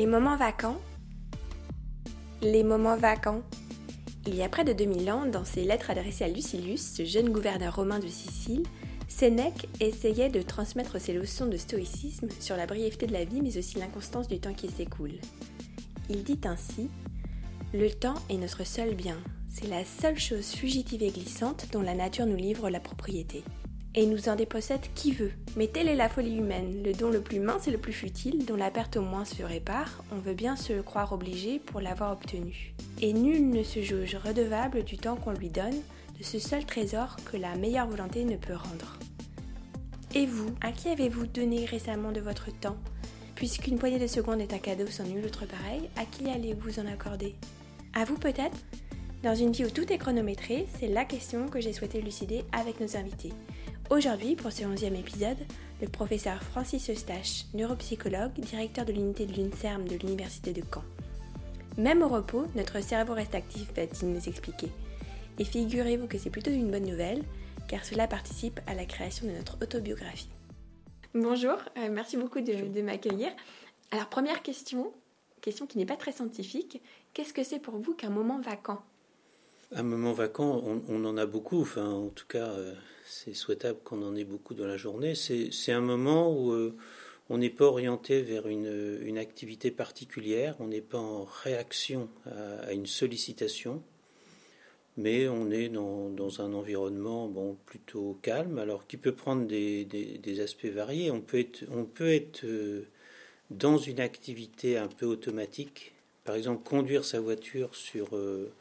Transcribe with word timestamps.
Les 0.00 0.06
moments 0.06 0.38
vacants. 0.38 0.80
Les 2.40 2.62
moments 2.64 2.96
vacants. 2.96 3.42
Il 4.26 4.34
y 4.34 4.42
a 4.42 4.48
près 4.48 4.64
de 4.64 4.72
2000 4.72 5.10
ans, 5.10 5.26
dans 5.26 5.44
ses 5.44 5.62
lettres 5.62 5.90
adressées 5.90 6.24
à 6.24 6.28
Lucilius, 6.28 6.94
ce 6.94 7.04
jeune 7.04 7.28
gouverneur 7.28 7.76
romain 7.76 7.98
de 7.98 8.06
Sicile, 8.06 8.62
Sénèque 9.08 9.68
essayait 9.78 10.30
de 10.30 10.40
transmettre 10.40 10.98
ses 10.98 11.12
leçons 11.12 11.44
de 11.44 11.58
stoïcisme 11.58 12.28
sur 12.40 12.56
la 12.56 12.64
brièveté 12.64 13.08
de 13.08 13.12
la 13.12 13.26
vie 13.26 13.42
mais 13.42 13.58
aussi 13.58 13.78
l'inconstance 13.78 14.26
du 14.26 14.40
temps 14.40 14.54
qui 14.54 14.70
s'écoule. 14.70 15.18
Il 16.08 16.24
dit 16.24 16.40
ainsi 16.44 16.88
Le 17.74 17.90
temps 17.90 18.16
est 18.30 18.38
notre 18.38 18.64
seul 18.64 18.94
bien, 18.94 19.18
c'est 19.50 19.68
la 19.68 19.84
seule 19.84 20.18
chose 20.18 20.52
fugitive 20.52 21.02
et 21.02 21.10
glissante 21.10 21.66
dont 21.72 21.82
la 21.82 21.94
nature 21.94 22.24
nous 22.24 22.36
livre 22.36 22.70
la 22.70 22.80
propriété 22.80 23.44
et 23.94 24.06
nous 24.06 24.28
en 24.28 24.36
dépossède 24.36 24.86
qui 24.94 25.12
veut. 25.12 25.32
Mais 25.56 25.66
telle 25.66 25.88
est 25.88 25.96
la 25.96 26.08
folie 26.08 26.36
humaine, 26.36 26.82
le 26.84 26.92
don 26.92 27.10
le 27.10 27.20
plus 27.20 27.40
mince 27.40 27.66
et 27.66 27.72
le 27.72 27.78
plus 27.78 27.92
futile, 27.92 28.44
dont 28.44 28.56
la 28.56 28.70
perte 28.70 28.96
au 28.96 29.02
moins 29.02 29.24
se 29.24 29.42
répare, 29.42 30.04
on 30.12 30.18
veut 30.18 30.34
bien 30.34 30.56
se 30.56 30.80
croire 30.80 31.12
obligé 31.12 31.58
pour 31.58 31.80
l'avoir 31.80 32.12
obtenu. 32.12 32.74
Et 33.00 33.12
nul 33.12 33.50
ne 33.50 33.62
se 33.62 33.80
juge 33.82 34.16
redevable 34.16 34.84
du 34.84 34.96
temps 34.96 35.16
qu'on 35.16 35.32
lui 35.32 35.50
donne, 35.50 35.76
de 36.18 36.24
ce 36.24 36.38
seul 36.38 36.64
trésor 36.64 37.16
que 37.30 37.36
la 37.36 37.56
meilleure 37.56 37.88
volonté 37.88 38.24
ne 38.24 38.36
peut 38.36 38.54
rendre. 38.54 38.98
Et 40.14 40.26
vous, 40.26 40.50
à 40.60 40.72
qui 40.72 40.88
avez-vous 40.88 41.26
donné 41.26 41.64
récemment 41.64 42.12
de 42.12 42.20
votre 42.20 42.50
temps 42.60 42.76
Puisqu'une 43.34 43.78
poignée 43.78 43.98
de 43.98 44.06
secondes 44.06 44.40
est 44.40 44.52
un 44.52 44.58
cadeau 44.58 44.86
sans 44.86 45.04
nul 45.04 45.24
autre 45.24 45.46
pareil, 45.46 45.88
à 45.96 46.04
qui 46.04 46.28
allez-vous 46.28 46.78
en 46.78 46.86
accorder? 46.86 47.34
À 47.94 48.04
vous 48.04 48.18
peut-être? 48.18 48.58
Dans 49.22 49.34
une 49.34 49.52
vie 49.52 49.64
où 49.64 49.70
tout 49.70 49.90
est 49.92 49.98
chronométré, 49.98 50.66
c'est 50.78 50.88
la 50.88 51.04
question 51.04 51.48
que 51.48 51.60
j'ai 51.60 51.72
souhaité 51.72 52.00
lucider 52.00 52.44
avec 52.52 52.80
nos 52.80 52.96
invités. 52.96 53.32
Aujourd'hui, 53.90 54.36
pour 54.36 54.52
ce 54.52 54.62
11e 54.62 54.94
épisode, 54.94 55.36
le 55.82 55.88
professeur 55.88 56.40
Francis 56.44 56.88
Eustache, 56.90 57.46
neuropsychologue, 57.54 58.34
directeur 58.34 58.84
de 58.84 58.92
l'unité 58.92 59.26
de 59.26 59.32
l'UNSERM 59.32 59.88
de 59.88 59.96
l'Université 59.96 60.52
de 60.52 60.62
Caen. 60.72 60.84
Même 61.76 62.00
au 62.02 62.06
repos, 62.06 62.46
notre 62.54 62.80
cerveau 62.84 63.14
reste 63.14 63.34
actif, 63.34 63.74
va-t-il 63.74 64.12
nous 64.12 64.28
expliquer. 64.28 64.68
Et 65.40 65.44
figurez-vous 65.44 66.06
que 66.06 66.18
c'est 66.18 66.30
plutôt 66.30 66.52
une 66.52 66.70
bonne 66.70 66.86
nouvelle, 66.86 67.24
car 67.66 67.84
cela 67.84 68.06
participe 68.06 68.60
à 68.68 68.74
la 68.74 68.84
création 68.84 69.26
de 69.26 69.32
notre 69.32 69.58
autobiographie. 69.60 70.30
Bonjour, 71.12 71.56
euh, 71.76 71.88
merci 71.90 72.16
beaucoup 72.16 72.40
de, 72.40 72.68
de 72.68 72.82
m'accueillir. 72.82 73.32
Alors 73.90 74.08
première 74.08 74.42
question, 74.42 74.92
question 75.40 75.66
qui 75.66 75.78
n'est 75.78 75.84
pas 75.84 75.96
très 75.96 76.12
scientifique, 76.12 76.80
qu'est-ce 77.12 77.34
que 77.34 77.42
c'est 77.42 77.58
pour 77.58 77.76
vous 77.76 77.94
qu'un 77.94 78.10
moment 78.10 78.40
vacant? 78.40 78.82
Un 79.74 79.82
moment 79.82 80.12
vacant, 80.12 80.62
on, 80.64 80.80
on, 80.88 81.04
en 81.04 81.16
a 81.16 81.26
beaucoup, 81.26 81.60
enfin 81.60 81.90
en 81.90 82.10
tout 82.10 82.28
cas... 82.28 82.50
Euh 82.50 82.76
c'est 83.10 83.34
souhaitable 83.34 83.80
qu'on 83.82 84.02
en 84.02 84.14
ait 84.14 84.24
beaucoup 84.24 84.54
dans 84.54 84.66
la 84.66 84.76
journée. 84.76 85.14
C'est 85.16 85.72
un 85.72 85.80
moment 85.80 86.32
où 86.32 86.52
euh, 86.52 86.76
on 87.28 87.38
n'est 87.38 87.50
pas 87.50 87.64
orienté 87.64 88.22
vers 88.22 88.46
une, 88.46 89.18
activité 89.18 89.72
particulière, 89.72 90.54
on 90.60 90.68
n'est 90.68 90.80
pas 90.80 90.98
en 90.98 91.24
réaction 91.24 92.08
à, 92.26 92.72
une 92.72 92.86
sollicitation, 92.86 93.82
mais 94.96 95.28
on 95.28 95.50
est 95.50 95.68
dans, 95.68 96.40
un 96.40 96.54
environnement 96.54 97.26
bon, 97.26 97.56
plutôt 97.66 98.16
calme, 98.22 98.58
alors 98.58 98.86
qui 98.86 98.96
peut 98.96 99.14
prendre 99.14 99.44
des, 99.44 100.40
aspects 100.40 100.66
variés. 100.66 101.10
On 101.10 101.20
peut 101.20 101.40
être, 101.40 101.64
on 101.72 101.84
peut 101.84 102.12
être 102.12 102.44
euh, 102.44 102.86
dans 103.50 103.76
une 103.76 104.00
activité 104.00 104.78
un 104.78 104.88
peu 104.88 105.06
automatique, 105.06 105.92
par 106.24 106.36
exemple 106.36 106.62
conduire 106.62 107.04
sa 107.04 107.20
voiture 107.20 107.74
sur, 107.74 108.14
euh, 108.16 108.52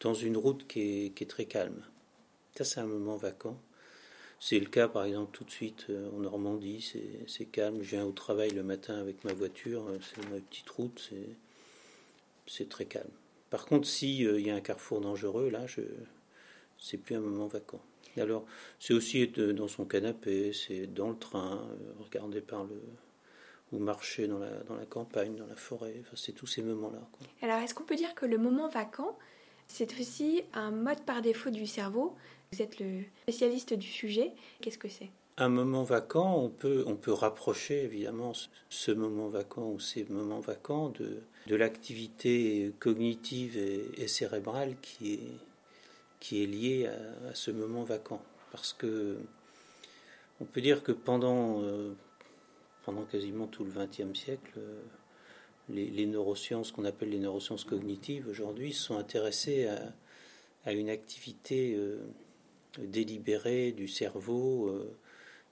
dans 0.00 0.14
une 0.14 0.38
route 0.38 0.66
qui 0.66 0.80
est, 0.80 1.10
qui 1.10 1.24
est 1.24 1.28
très 1.28 1.44
calme. 1.44 1.82
Ça, 2.56 2.64
c'est 2.64 2.80
un 2.80 2.86
moment 2.86 3.16
vacant. 3.16 3.58
C'est 4.40 4.60
le 4.60 4.66
cas, 4.66 4.88
par 4.88 5.04
exemple, 5.04 5.32
tout 5.32 5.44
de 5.44 5.50
suite 5.50 5.86
euh, 5.90 6.10
en 6.12 6.20
Normandie, 6.20 6.94
c'est 7.26 7.44
calme. 7.46 7.82
Je 7.82 7.90
viens 7.96 8.04
au 8.04 8.12
travail 8.12 8.50
le 8.50 8.62
matin 8.62 8.98
avec 8.98 9.24
ma 9.24 9.32
voiture, 9.32 9.86
euh, 9.88 9.98
c'est 10.00 10.22
ma 10.30 10.38
petite 10.40 10.68
route, 10.70 11.10
c'est 12.46 12.68
très 12.68 12.84
calme. 12.84 13.10
Par 13.50 13.66
contre, 13.66 13.88
s'il 13.88 14.26
euh, 14.26 14.40
y 14.40 14.50
a 14.50 14.54
un 14.54 14.60
carrefour 14.60 15.00
dangereux, 15.00 15.50
là, 15.50 15.66
c'est 16.78 16.98
plus 16.98 17.16
un 17.16 17.20
moment 17.20 17.48
vacant. 17.48 17.80
Alors, 18.16 18.44
c'est 18.80 18.94
aussi 18.94 19.22
être 19.22 19.40
dans 19.40 19.68
son 19.68 19.84
canapé, 19.84 20.52
c'est 20.52 20.86
dans 20.86 21.10
le 21.10 21.18
train, 21.18 21.68
regarder 22.00 22.40
par 22.40 22.64
le 22.64 22.80
ou 23.72 23.78
marcher 23.78 24.26
dans 24.26 24.38
la, 24.38 24.50
dans 24.64 24.76
la 24.76 24.86
campagne, 24.86 25.36
dans 25.36 25.46
la 25.46 25.56
forêt. 25.56 25.96
Enfin, 26.00 26.14
c'est 26.16 26.32
tous 26.32 26.46
ces 26.46 26.62
moments-là. 26.62 27.00
Alors, 27.42 27.58
est-ce 27.58 27.74
qu'on 27.74 27.84
peut 27.84 27.96
dire 27.96 28.14
que 28.14 28.26
le 28.26 28.38
moment 28.38 28.68
vacant, 28.68 29.18
c'est 29.68 30.00
aussi 30.00 30.42
un 30.52 30.70
mode 30.70 31.00
par 31.02 31.22
défaut 31.22 31.50
du 31.50 31.66
cerveau 31.66 32.16
vous 32.52 32.62
êtes 32.62 32.80
le 32.80 33.02
spécialiste 33.22 33.74
du 33.74 33.86
sujet. 33.86 34.32
Qu'est-ce 34.60 34.78
que 34.78 34.88
c'est? 34.88 35.10
Un 35.36 35.50
moment 35.50 35.84
vacant, 35.84 36.36
on 36.36 36.48
peut, 36.48 36.82
on 36.86 36.96
peut 36.96 37.12
rapprocher 37.12 37.84
évidemment 37.84 38.32
ce 38.70 38.90
moment 38.90 39.28
vacant 39.28 39.70
ou 39.70 39.78
ces 39.78 40.04
moments 40.04 40.40
vacants 40.40 40.88
de, 40.88 41.20
de 41.46 41.56
l'activité 41.56 42.72
cognitive 42.80 43.56
et, 43.56 44.08
cérébrale 44.08 44.76
qui 44.82 45.14
est, 45.14 45.38
qui 46.18 46.42
est 46.42 46.46
liée 46.46 46.90
à, 47.28 47.34
ce 47.34 47.50
moment 47.50 47.84
vacant. 47.84 48.22
Parce 48.50 48.72
que 48.72 49.18
on 50.40 50.44
peut 50.44 50.60
dire 50.60 50.82
que 50.82 50.92
pendant, 50.92 51.62
euh, 51.62 51.92
pendant 52.84 53.02
quasiment 53.02 53.46
tout 53.46 53.64
le 53.64 53.70
XXe 53.70 54.18
siècle, 54.18 54.52
euh, 54.56 54.80
les, 55.68 55.86
les, 55.90 56.06
neurosciences 56.06 56.72
qu'on 56.72 56.84
appelle 56.84 57.10
les 57.10 57.18
neurosciences 57.18 57.64
cognitives 57.64 58.28
aujourd'hui 58.28 58.72
sont 58.72 58.96
intéressées 58.96 59.68
à, 60.64 60.72
une 60.72 60.90
activité 60.90 61.74
euh, 61.76 61.98
délibéré 62.78 63.72
du 63.72 63.88
cerveau 63.88 64.68
euh, 64.68 64.96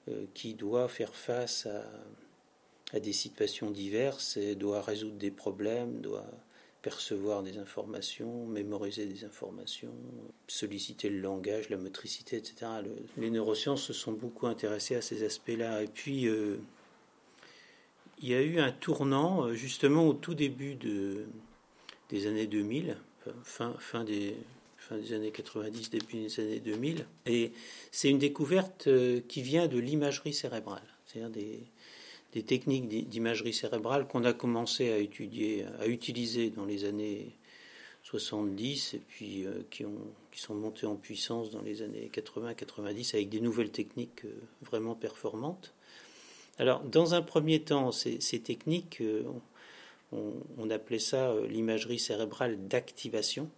euh, 0.08 0.24
qui 0.34 0.52
doit 0.54 0.88
faire 0.88 1.14
face 1.14 1.66
à, 1.66 3.00
des 3.00 3.12
situations 3.12 3.70
diverses 3.70 4.36
et 4.36 4.54
doit 4.54 4.80
résoudre 4.80 5.16
des 5.16 5.30
problèmes, 5.30 6.00
doit 6.00 6.30
percevoir 6.82 7.42
des 7.42 7.58
informations, 7.58 8.46
mémoriser 8.46 9.06
des 9.06 9.24
informations, 9.24 9.92
solliciter 10.46 11.08
le 11.08 11.18
langage, 11.18 11.68
la 11.68 11.78
motricité, 11.78 12.36
etc. 12.36 12.66
les 13.16 13.30
neurosciences 13.30 13.82
se 13.82 13.92
sont 13.92 14.12
beaucoup 14.12 14.46
intéressées 14.46 14.94
à 14.94 15.02
ces 15.02 15.24
aspects-là. 15.24 15.82
Et 15.82 15.88
puis, 15.88 16.28
il 18.18 18.28
y 18.28 18.34
a 18.34 18.42
eu 18.42 18.58
un 18.58 18.72
tournant 18.72 19.52
justement 19.52 20.08
au 20.08 20.14
tout 20.14 20.34
début 20.34 20.74
de, 20.74 21.26
des 22.08 22.26
années 22.26 22.46
2000, 22.46 22.96
fin, 23.44 23.74
fin 23.78 24.04
des, 24.04 24.36
années 24.90 25.30
90, 25.30 25.90
début 25.90 26.16
des 26.16 26.40
années 26.40 26.60
2000. 26.60 27.06
Et 27.26 27.52
c'est 27.90 28.08
une 28.08 28.18
découverte 28.18 28.86
euh, 28.86 29.20
qui 29.28 29.42
vient 29.42 29.66
de 29.66 29.78
l'imagerie 29.78 30.34
cérébrale, 30.34 30.86
c'est-à-dire 31.06 31.30
des, 31.30 31.62
techniques 32.42 33.08
d'imagerie 33.08 33.54
cérébrale 33.54 34.06
qu'on 34.06 34.22
a 34.24 34.34
commencé 34.34 34.92
à 34.92 34.98
étudier, 34.98 35.64
à 35.80 35.86
utiliser 35.86 36.50
dans 36.50 36.66
les 36.66 36.84
années 36.84 37.34
70 38.02 38.92
et 38.92 38.98
puis 39.08 39.46
euh, 39.46 39.62
qui, 39.70 39.86
ont, 39.86 40.12
qui 40.30 40.40
sont 40.40 40.54
montées 40.54 40.86
en 40.86 40.96
puissance 40.96 41.50
dans 41.50 41.62
les 41.62 41.80
années 41.80 42.10
80-90 42.12 43.14
avec 43.14 43.30
des 43.30 43.40
nouvelles 43.40 43.70
techniques 43.70 44.26
euh, 44.26 44.34
vraiment 44.60 44.94
performantes. 44.94 45.72
Alors, 46.58 46.80
dans 46.80 47.14
un 47.14 47.22
premier 47.22 47.62
temps, 47.62 47.92
ces, 47.92 48.18
techniques, 48.18 49.02
on, 50.12 50.32
on, 50.56 50.70
appelait 50.70 50.98
ça 50.98 51.34
l'imagerie 51.48 51.98
cérébrale 51.98 52.68
d'activation 52.68 53.50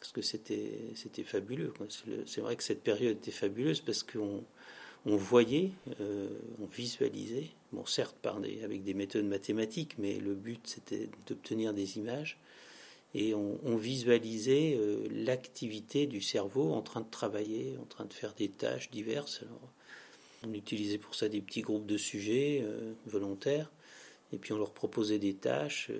parce 0.00 0.12
que 0.12 0.22
c'était 0.22 1.22
fabuleux. 1.24 1.74
C'est 2.26 2.40
vrai 2.40 2.56
que 2.56 2.64
cette 2.64 2.82
période 2.82 3.18
était 3.18 3.30
fabuleuse 3.30 3.80
parce 3.80 4.02
qu'on 4.02 4.42
on 5.06 5.16
voyait, 5.16 5.70
euh, 6.00 6.28
on 6.60 6.66
visualisait, 6.66 7.50
bon 7.72 7.84
certes 7.84 8.16
avec 8.26 8.82
des 8.82 8.94
méthodes 8.94 9.26
mathématiques, 9.26 9.96
mais 9.98 10.18
le 10.18 10.34
but 10.34 10.66
c'était 10.66 11.08
d'obtenir 11.26 11.74
des 11.74 11.98
images 11.98 12.38
et 13.14 13.34
on, 13.34 13.76
visualisait 13.76 14.76
euh, 14.78 15.06
l'activité 15.10 16.06
du 16.06 16.20
cerveau 16.20 16.72
en 16.72 16.80
train 16.80 17.00
de 17.00 17.10
travailler, 17.10 17.76
en 17.82 17.84
train 17.84 18.04
de 18.04 18.12
faire 18.12 18.34
des 18.34 18.48
tâches 18.48 18.90
diverses. 18.90 19.42
On 20.46 20.52
utilisait 20.54 20.98
pour 20.98 21.14
ça 21.14 21.28
des 21.28 21.40
petits 21.40 21.62
groupes 21.62 21.86
de 21.86 21.96
sujets 21.96 22.62
euh, 22.62 22.92
volontaires 23.06 23.70
et 24.32 24.38
puis 24.38 24.52
on 24.52 24.58
leur 24.58 24.72
proposait 24.72 25.18
des 25.18 25.34
tâches, 25.34 25.90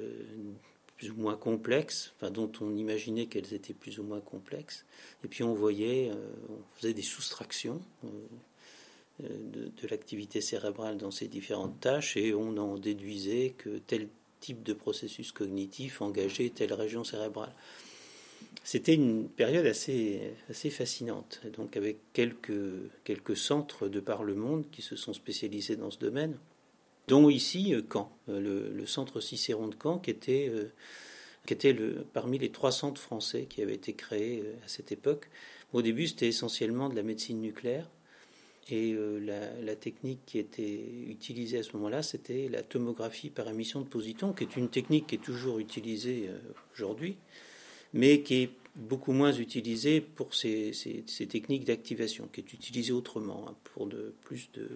plus 1.01 1.11
ou 1.13 1.17
moins 1.17 1.35
complexes, 1.35 2.13
dont 2.31 2.53
on 2.61 2.77
imaginait 2.77 3.25
qu'elles 3.25 3.55
étaient 3.55 3.73
plus 3.73 3.99
ou 3.99 4.03
moins 4.03 4.21
complexes. 4.21 4.85
Et 5.25 5.29
puis 5.29 5.43
on 5.43 5.55
voyait, 5.55 6.11
euh, 6.11 6.15
on 6.51 6.77
faisait 6.77 6.93
des 6.93 7.01
soustractions 7.01 7.81
euh, 8.05 8.09
euh, 9.25 9.29
de, 9.29 9.71
de 9.83 9.89
l'activité 9.89 10.43
cérébrale 10.43 10.99
dans 10.99 11.11
ces 11.11 11.27
différentes 11.27 11.81
tâches 11.81 12.19
et 12.19 12.35
on 12.35 12.55
en 12.59 12.77
déduisait 12.77 13.55
que 13.57 13.79
tel 13.79 14.09
type 14.41 14.63
de 14.63 14.75
processus 14.75 15.33
cognitif 15.33 16.03
engageait 16.03 16.51
telle 16.51 16.75
région 16.75 17.03
cérébrale. 17.03 17.55
C'était 18.63 18.95
une 18.95 19.29
période 19.29 19.67
assez, 19.67 20.35
assez 20.49 20.71
fascinante, 20.71 21.41
donc 21.57 21.77
avec 21.77 21.99
quelques, 22.13 22.53
quelques 23.05 23.37
centres 23.37 23.89
de 23.89 24.01
par 24.01 24.23
le 24.23 24.35
monde 24.35 24.65
qui 24.71 24.83
se 24.83 24.97
sont 24.97 25.13
spécialisés 25.13 25.77
dans 25.77 25.91
ce 25.91 25.99
domaine 25.99 26.37
dont 27.11 27.29
ici 27.29 27.75
euh, 27.75 27.83
Caen, 27.93 28.11
euh, 28.29 28.71
le, 28.73 28.87
centre 28.87 29.21
Cicéron 29.21 29.67
de 29.67 29.75
Caen, 29.81 29.99
qui 29.99 30.11
était, 30.11 30.49
euh, 30.49 30.71
qui 31.45 31.55
était 31.55 31.73
le, 31.73 32.07
parmi 32.13 32.39
les 32.39 32.51
trois 32.51 32.71
centres 32.71 33.01
français 33.01 33.47
qui 33.51 33.63
avaient 33.63 33.75
été 33.75 33.95
créés 33.95 34.45
à 34.65 34.69
cette 34.69 34.93
époque. 34.93 35.29
Au 35.73 35.83
début, 35.83 36.07
c'était 36.07 36.29
essentiellement 36.29 36.89
de 36.89 36.95
la 36.95 37.03
médecine 37.03 37.41
nucléaire. 37.41 37.91
Et 38.73 38.95
la, 38.95 39.75
technique 39.75 40.21
qui 40.27 40.39
était 40.39 40.81
utilisée 41.09 41.59
à 41.59 41.63
ce 41.65 41.73
moment-là, 41.73 42.05
c'était 42.05 42.49
la 42.49 42.63
tomographie 42.63 43.29
par 43.29 43.49
émission 43.49 43.81
de 43.81 43.87
positons, 43.87 44.33
qui 44.33 44.45
est 44.45 44.57
une 44.57 44.69
technique 44.69 45.09
qui 45.09 45.17
est 45.17 45.19
toujours 45.19 45.59
utilisée 45.59 46.31
aujourd'hui, 46.73 47.17
mais 47.93 48.23
qui 48.23 48.43
est 48.43 48.51
beaucoup 48.77 49.13
moins 49.13 49.33
utilisée 49.33 50.01
pour 50.01 50.35
ces, 50.35 50.73
techniques 51.29 51.65
d'activation, 51.65 52.29
qui 52.33 52.41
est 52.41 52.53
utilisée 52.53 52.93
autrement, 52.93 53.47
hein, 53.49 53.55
pour 53.65 53.87
de, 53.87 54.15
plus 54.23 54.51
de, 54.55 54.69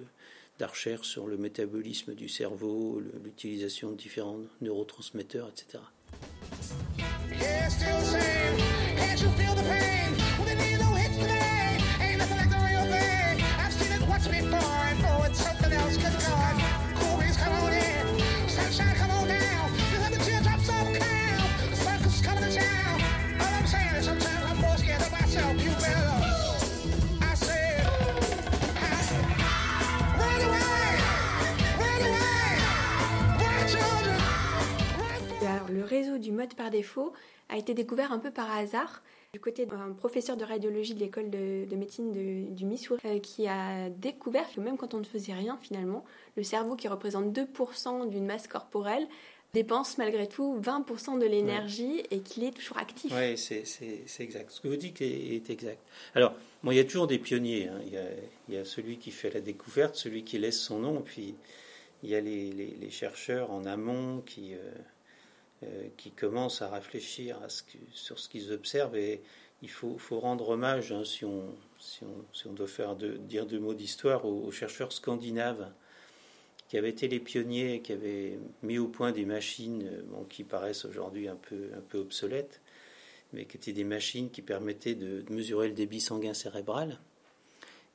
sur 1.02 1.26
le 1.26 1.36
métabolisme 1.36 2.14
du 2.14 2.28
cerveau, 2.28 3.02
l'utilisation 3.24 3.90
de 3.90 3.96
différents 3.96 4.38
neurotransmetteurs, 4.60 5.48
etc. 5.48 5.78
par 36.64 36.70
défaut 36.70 37.12
a 37.50 37.58
été 37.58 37.74
découvert 37.74 38.10
un 38.10 38.18
peu 38.18 38.30
par 38.30 38.50
hasard 38.50 39.02
du 39.34 39.40
côté 39.40 39.66
d'un 39.66 39.92
professeur 39.92 40.36
de 40.36 40.44
radiologie 40.44 40.94
de 40.94 41.00
l'école 41.00 41.28
de, 41.28 41.76
médecine 41.76 42.10
du 42.54 42.64
Missouri 42.64 43.00
euh, 43.04 43.18
qui 43.18 43.46
a 43.46 43.90
découvert 43.90 44.50
que 44.50 44.60
même 44.60 44.78
quand 44.78 44.94
on 44.94 45.00
ne 45.00 45.04
faisait 45.04 45.34
rien 45.34 45.58
finalement, 45.60 46.04
le 46.36 46.42
cerveau 46.42 46.74
qui 46.74 46.88
représente 46.88 47.36
2% 47.36 48.08
d'une 48.08 48.24
masse 48.24 48.48
corporelle 48.48 49.06
dépense 49.52 49.98
malgré 49.98 50.26
tout 50.26 50.58
20% 50.60 51.18
de 51.18 51.26
l'énergie 51.26 52.02
et 52.10 52.20
qu'il 52.20 52.44
est 52.44 52.52
toujours 52.52 52.78
actif. 52.78 53.12
Oui, 53.14 53.36
c'est 53.36 54.06
exact. 54.20 54.50
Ce 54.50 54.60
que 54.60 54.68
vous 54.68 54.76
dites 54.76 55.02
est, 55.02 55.50
exact. 55.50 55.80
Alors, 56.14 56.32
bon, 56.62 56.70
il 56.72 56.76
y 56.76 56.80
a 56.80 56.84
toujours 56.84 57.06
des 57.06 57.18
pionniers. 57.18 57.68
Hein. 57.68 57.78
Il, 58.48 58.54
y 58.54 58.56
a, 58.56 58.64
celui 58.64 58.96
qui 58.98 59.10
fait 59.10 59.30
la 59.30 59.40
découverte, 59.40 59.96
celui 59.96 60.24
qui 60.24 60.38
laisse 60.38 60.60
son 60.60 60.78
nom, 60.80 61.02
puis 61.02 61.34
il 62.02 62.10
y 62.10 62.14
a 62.14 62.20
les, 62.20 62.90
chercheurs 62.90 63.50
en 63.50 63.66
amont 63.66 64.22
qui... 64.24 64.54
Euh, 64.54 64.58
euh, 64.58 64.93
qui 65.96 66.10
commencent 66.10 66.60
à 66.60 66.68
réfléchir 66.68 67.38
sur 67.92 68.18
ce 68.18 68.28
qu'ils 68.28 68.52
observent 68.52 68.96
et 68.96 69.22
il 69.64 69.70
faut, 69.70 69.96
rendre 70.20 70.50
hommage, 70.50 70.92
hein, 70.92 71.04
si, 71.04 71.24
on, 71.24 72.52
doit 72.52 72.66
faire 72.66 72.96
dire 72.96 73.46
deux 73.46 73.58
mots 73.58 73.72
d'histoire, 73.72 74.26
aux, 74.26 74.50
chercheurs 74.50 74.92
scandinaves 74.92 75.72
qui 76.68 76.76
avaient 76.76 76.90
été 76.90 77.08
les 77.08 77.18
pionniers, 77.18 77.80
qui 77.80 77.92
avaient 77.92 78.38
mis 78.62 78.78
au 78.78 78.88
point 78.88 79.10
des 79.10 79.24
machines 79.24 79.82
euh, 79.86 80.24
qui 80.28 80.44
paraissent 80.44 80.84
aujourd'hui 80.84 81.28
un 81.28 81.36
peu, 81.36 81.98
obsolètes, 81.98 82.60
mais 83.32 83.46
qui 83.46 83.56
étaient 83.56 83.72
des 83.72 83.84
machines 83.84 84.30
qui 84.30 84.42
permettaient 84.42 84.94
de, 84.94 85.24
mesurer 85.30 85.68
le 85.68 85.74
débit 85.74 86.00
sanguin 86.00 86.34
cérébral. 86.34 87.00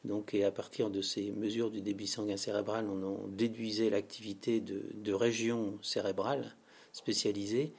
Donc, 0.06 0.34
et 0.34 0.46
à 0.46 0.52
partir 0.52 0.90
de 0.90 1.02
ces 1.02 1.32
mesures 1.32 1.70
du 1.70 1.82
débit 1.82 2.08
sanguin 2.08 2.38
cérébral, 2.38 2.88
on 2.90 3.04
en 3.04 3.28
déduisait 3.28 3.92
l'activité 3.92 4.60
de 4.60 5.14
régions 5.14 5.78
cérébrales 5.84 6.56
spécialisés. 6.92 7.74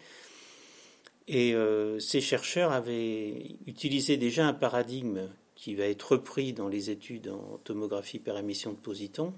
Et 1.29 1.55
euh, 1.55 1.99
ces 2.01 2.21
chercheurs 2.21 2.73
avaient 2.73 3.57
utilisé 3.67 4.17
déjà 4.17 4.47
un 4.47 4.53
paradigme 4.53 5.29
qui 5.55 5.75
va 5.75 5.85
être 5.85 6.13
repris 6.13 6.53
dans 6.53 6.69
les 6.69 6.91
études 6.91 7.29
en 7.29 7.59
tomographie 7.65 8.19
par 8.19 8.39
émission 8.39 8.73
de 8.73 8.79
positons, 8.79 9.35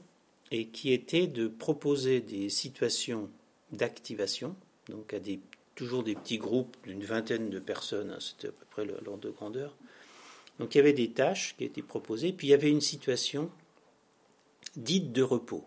et 0.52 0.66
qui 0.68 0.92
était 0.92 1.26
de 1.26 1.48
proposer 1.48 2.20
des 2.20 2.48
situations 2.48 3.28
d'activation, 3.72 4.54
donc 4.88 5.14
à 5.14 5.18
des, 5.18 5.40
toujours 5.74 6.04
des 6.04 6.14
petits 6.14 6.38
groupes 6.38 6.76
d'une 6.84 7.04
vingtaine 7.04 7.50
de 7.50 7.58
personnes, 7.58 8.10
hein, 8.10 8.18
c'était 8.20 8.48
à 8.48 8.52
peu 8.52 8.66
près 8.70 8.84
l'ordre 8.84 9.18
de 9.18 9.30
grandeur. 9.30 9.76
Donc 10.58 10.74
il 10.74 10.78
y 10.78 10.80
avait 10.80 10.92
des 10.92 11.10
tâches 11.10 11.56
qui 11.56 11.64
étaient 11.64 11.82
proposées, 11.82 12.32
puis 12.32 12.48
il 12.48 12.50
y 12.50 12.54
avait 12.54 12.70
une 12.70 12.82
situation 12.82 13.50
dite 14.76 15.10
de 15.10 15.22
repos. 15.22 15.64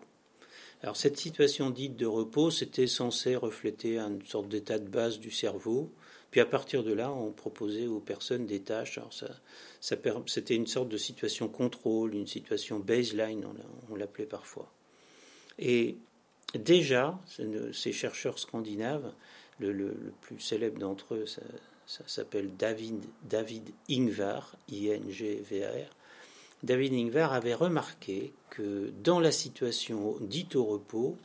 Alors 0.82 0.96
cette 0.96 1.16
situation 1.16 1.70
dite 1.70 1.96
de 1.96 2.06
repos, 2.06 2.50
c'était 2.50 2.86
censé 2.86 3.34
refléter 3.36 3.98
une 3.98 4.22
sorte 4.22 4.48
d'état 4.48 4.78
de 4.78 4.88
base 4.88 5.18
du 5.18 5.30
cerveau. 5.30 5.92
Puis 6.30 6.40
à 6.40 6.46
partir 6.46 6.84
de 6.84 6.92
là, 6.92 7.10
on 7.10 7.32
proposait 7.32 7.86
aux 7.86 8.00
personnes 8.00 8.46
des 8.46 8.60
tâches. 8.60 8.98
Alors 8.98 9.12
ça, 9.12 9.28
c'était 9.80 10.54
une 10.54 10.66
sorte 10.66 10.88
de 10.88 10.98
situation 10.98 11.48
contrôle, 11.48 12.14
une 12.14 12.26
situation 12.26 12.78
baseline, 12.78 13.46
on 13.88 13.96
l'appelait 13.96 14.26
parfois. 14.26 14.70
Et 15.58 15.96
déjà, 16.54 17.18
ces 17.72 17.92
chercheurs 17.92 18.38
scandinaves, 18.38 19.12
le, 19.58 20.12
plus 20.20 20.38
célèbre 20.40 20.78
d'entre 20.78 21.14
eux, 21.14 21.26
ça, 21.26 21.42
ça 21.86 22.02
s'appelle 22.06 22.54
David, 22.56 23.04
David 23.22 23.70
Ingvar, 23.88 24.56
I-N-G-V-A-R, 24.68 25.90
David 26.62 26.94
Ingvar 26.94 27.32
avait 27.32 27.54
remarqué 27.54 28.32
que 28.50 28.90
dans 29.02 29.20
la 29.20 29.32
situation 29.32 30.16
dite 30.20 30.56
au 30.56 30.64
repos, 30.64 31.16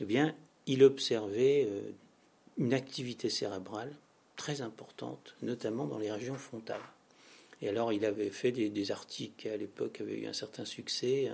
eh 0.00 0.04
bien, 0.04 0.34
il 0.66 0.82
observait 0.82 1.66
euh, 1.68 1.82
une 2.58 2.74
activité 2.74 3.28
cérébrale 3.28 3.92
très 4.36 4.62
importante, 4.62 5.34
notamment 5.42 5.86
dans 5.86 5.98
les 5.98 6.10
régions 6.10 6.36
frontales. 6.36 6.80
Et 7.62 7.68
alors, 7.68 7.92
il 7.92 8.06
avait 8.06 8.30
fait 8.30 8.52
des, 8.52 8.90
articles 8.90 9.34
qui, 9.36 9.48
à 9.48 9.56
l'époque, 9.56 10.00
avaient 10.00 10.18
eu 10.18 10.26
un 10.26 10.32
certain 10.32 10.64
succès, 10.64 11.30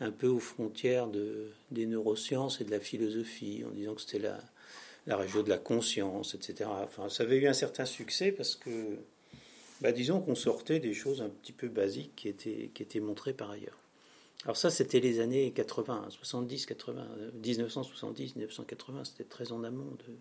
un, 0.00 0.10
peu 0.10 0.28
aux 0.28 0.40
frontières 0.40 1.08
de, 1.08 1.50
des 1.70 1.84
neurosciences 1.84 2.62
et 2.62 2.64
de 2.64 2.70
la 2.70 2.80
philosophie, 2.80 3.62
en 3.68 3.70
disant 3.70 3.94
que 3.94 4.00
c'était 4.00 4.18
la, 4.18 4.38
la 5.06 5.16
région 5.16 5.42
de 5.42 5.50
la 5.50 5.58
conscience, 5.58 6.34
etc. 6.34 6.70
Enfin, 6.84 7.08
ça 7.08 7.24
avait 7.24 7.36
eu 7.36 7.48
un 7.48 7.52
certain 7.52 7.84
succès 7.84 8.32
parce 8.32 8.56
que 8.56 8.98
bah, 9.82 9.92
disons 9.92 10.20
qu'on 10.20 10.34
sortait 10.34 10.80
des 10.80 10.94
choses 10.94 11.20
un 11.22 11.28
petit 11.28 11.52
peu 11.52 11.68
basiques 11.68 12.12
qui 12.16 12.28
étaient, 12.28 12.70
qui 12.72 12.82
étaient 12.82 13.00
montrées 13.00 13.32
par 13.32 13.50
ailleurs. 13.50 13.78
Alors 14.44 14.56
ça, 14.56 14.70
c'était 14.70 15.00
les 15.00 15.20
années 15.20 15.52
80, 15.52 16.06
70, 16.10 16.66
80, 16.66 17.06
1970, 17.44 18.36
1980, 18.36 19.04
c'était 19.04 19.24
très 19.24 19.52
en 19.52 19.62
amont 19.62 19.96
de, 19.98 20.14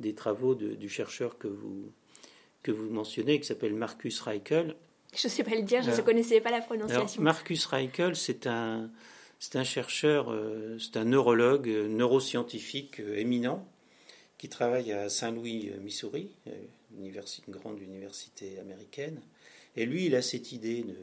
des 0.00 0.14
travaux 0.14 0.54
du 0.54 0.88
chercheur 0.88 1.36
que 1.38 1.48
vous, 1.48 1.92
que 2.62 2.72
vous 2.72 2.88
mentionnez, 2.88 3.40
qui 3.40 3.46
s'appelle 3.46 3.74
Marcus 3.74 4.20
Reichel. 4.20 4.74
Je 5.14 5.26
ne 5.26 5.32
sais 5.32 5.44
pas 5.44 5.54
le 5.54 5.62
dire, 5.62 5.82
je 5.82 5.90
ne 5.90 6.00
connaissais 6.00 6.40
pas 6.40 6.50
la 6.50 6.60
prononciation. 6.60 7.22
Marcus 7.22 7.66
Reichel, 7.66 8.16
c'est 8.16 8.46
un, 8.46 8.90
c'est 9.38 9.56
un 9.56 9.64
chercheur, 9.64 10.32
euh, 10.32 10.78
c'est 10.78 10.96
un 10.96 11.04
neurologue, 11.04 11.68
euh, 11.68 11.86
neuroscientifique 11.86 13.00
euh, 13.00 13.18
éminent, 13.18 13.68
qui 14.38 14.48
travaille 14.48 14.90
à 14.92 15.08
Saint-Louis, 15.10 15.70
Missouri, 15.82 16.30
une 16.98 17.52
grande 17.52 17.80
université 17.80 18.58
américaine. 18.58 19.20
Et 19.76 19.86
lui, 19.86 20.06
il 20.06 20.14
a 20.14 20.22
cette 20.22 20.52
idée 20.52 20.82
de. 20.82 20.96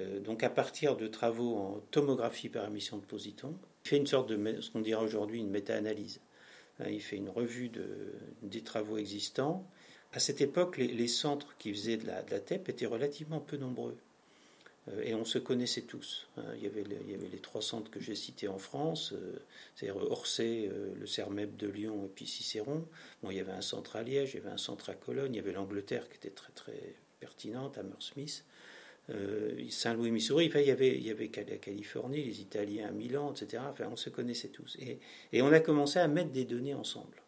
Euh, 0.00 0.20
donc, 0.20 0.42
à 0.42 0.50
partir 0.50 0.96
de 0.96 1.06
travaux 1.06 1.56
en 1.56 1.80
tomographie 1.90 2.48
par 2.48 2.66
émission 2.66 2.98
de 2.98 3.04
positons, 3.04 3.56
il 3.84 3.88
fait 3.88 3.96
une 3.96 4.06
sorte 4.06 4.28
de 4.28 4.60
ce 4.60 4.70
qu'on 4.70 4.80
dirait 4.80 5.02
aujourd'hui 5.02 5.40
une 5.40 5.50
méta-analyse. 5.50 6.20
Hein, 6.78 6.88
il 6.90 7.00
fait 7.00 7.16
une 7.16 7.28
revue 7.28 7.68
de, 7.68 8.14
des 8.42 8.62
travaux 8.62 8.98
existants. 8.98 9.68
À 10.12 10.20
cette 10.20 10.40
époque, 10.40 10.76
les, 10.76 11.08
centres 11.08 11.56
qui 11.58 11.72
faisaient 11.72 11.96
de 11.96 12.06
la, 12.06 12.22
de 12.22 12.30
la 12.30 12.40
TEP 12.40 12.68
étaient 12.68 12.86
relativement 12.86 13.40
peu 13.40 13.56
nombreux. 13.56 13.96
Euh, 14.88 15.02
et 15.02 15.14
on 15.14 15.24
se 15.24 15.38
connaissait 15.38 15.82
tous. 15.82 16.28
Hein. 16.36 16.44
Il 16.56 16.62
y 16.62 16.66
avait, 16.66 16.82
les 16.82 17.38
trois 17.38 17.62
centres 17.62 17.90
que 17.90 18.00
j'ai 18.00 18.14
cités 18.14 18.48
en 18.48 18.58
France, 18.58 19.12
euh, 19.12 19.38
c'est-à-dire 19.74 20.02
Orsay, 20.10 20.68
euh, 20.68 20.94
le 20.98 21.06
CERMEP 21.06 21.56
de 21.56 21.68
Lyon 21.68 22.06
et 22.06 22.08
puis 22.08 22.26
Cicéron. 22.26 22.86
Bon, 23.22 23.30
il 23.30 23.36
y 23.36 23.40
avait 23.40 23.52
un 23.52 23.62
centre 23.62 23.96
à 23.96 24.02
Liège, 24.02 24.34
il 24.34 24.38
y 24.38 24.40
avait 24.40 24.50
un 24.50 24.58
centre 24.58 24.90
à 24.90 24.94
Cologne, 24.94 25.34
il 25.34 25.36
y 25.36 25.40
avait 25.40 25.52
l'Angleterre 25.52 26.08
qui 26.08 26.16
était 26.16 26.30
très 26.30 26.52
très 26.52 26.94
pertinente, 27.18 27.78
Hammersmith. 27.78 28.44
Saint-Louis, 29.70 30.12
Missouri, 30.12 30.52
il 30.54 30.66
y 30.68 30.70
avait, 30.70 30.96
il 30.96 31.04
y 31.04 31.10
avait 31.10 31.28
la 31.36 31.56
Californie, 31.56 32.22
les 32.22 32.42
Italiens 32.42 32.86
à 32.86 32.92
Milan, 32.92 33.32
etc. 33.32 33.60
Enfin, 33.68 33.88
on 33.90 33.96
se 33.96 34.08
connaissait 34.08 34.50
tous. 34.50 34.76
Et 35.32 35.42
on 35.42 35.50
a 35.50 35.58
commencé 35.58 35.98
à 35.98 36.06
mettre 36.06 36.30
des 36.30 36.44
données 36.44 36.74
ensemble. 36.74 37.20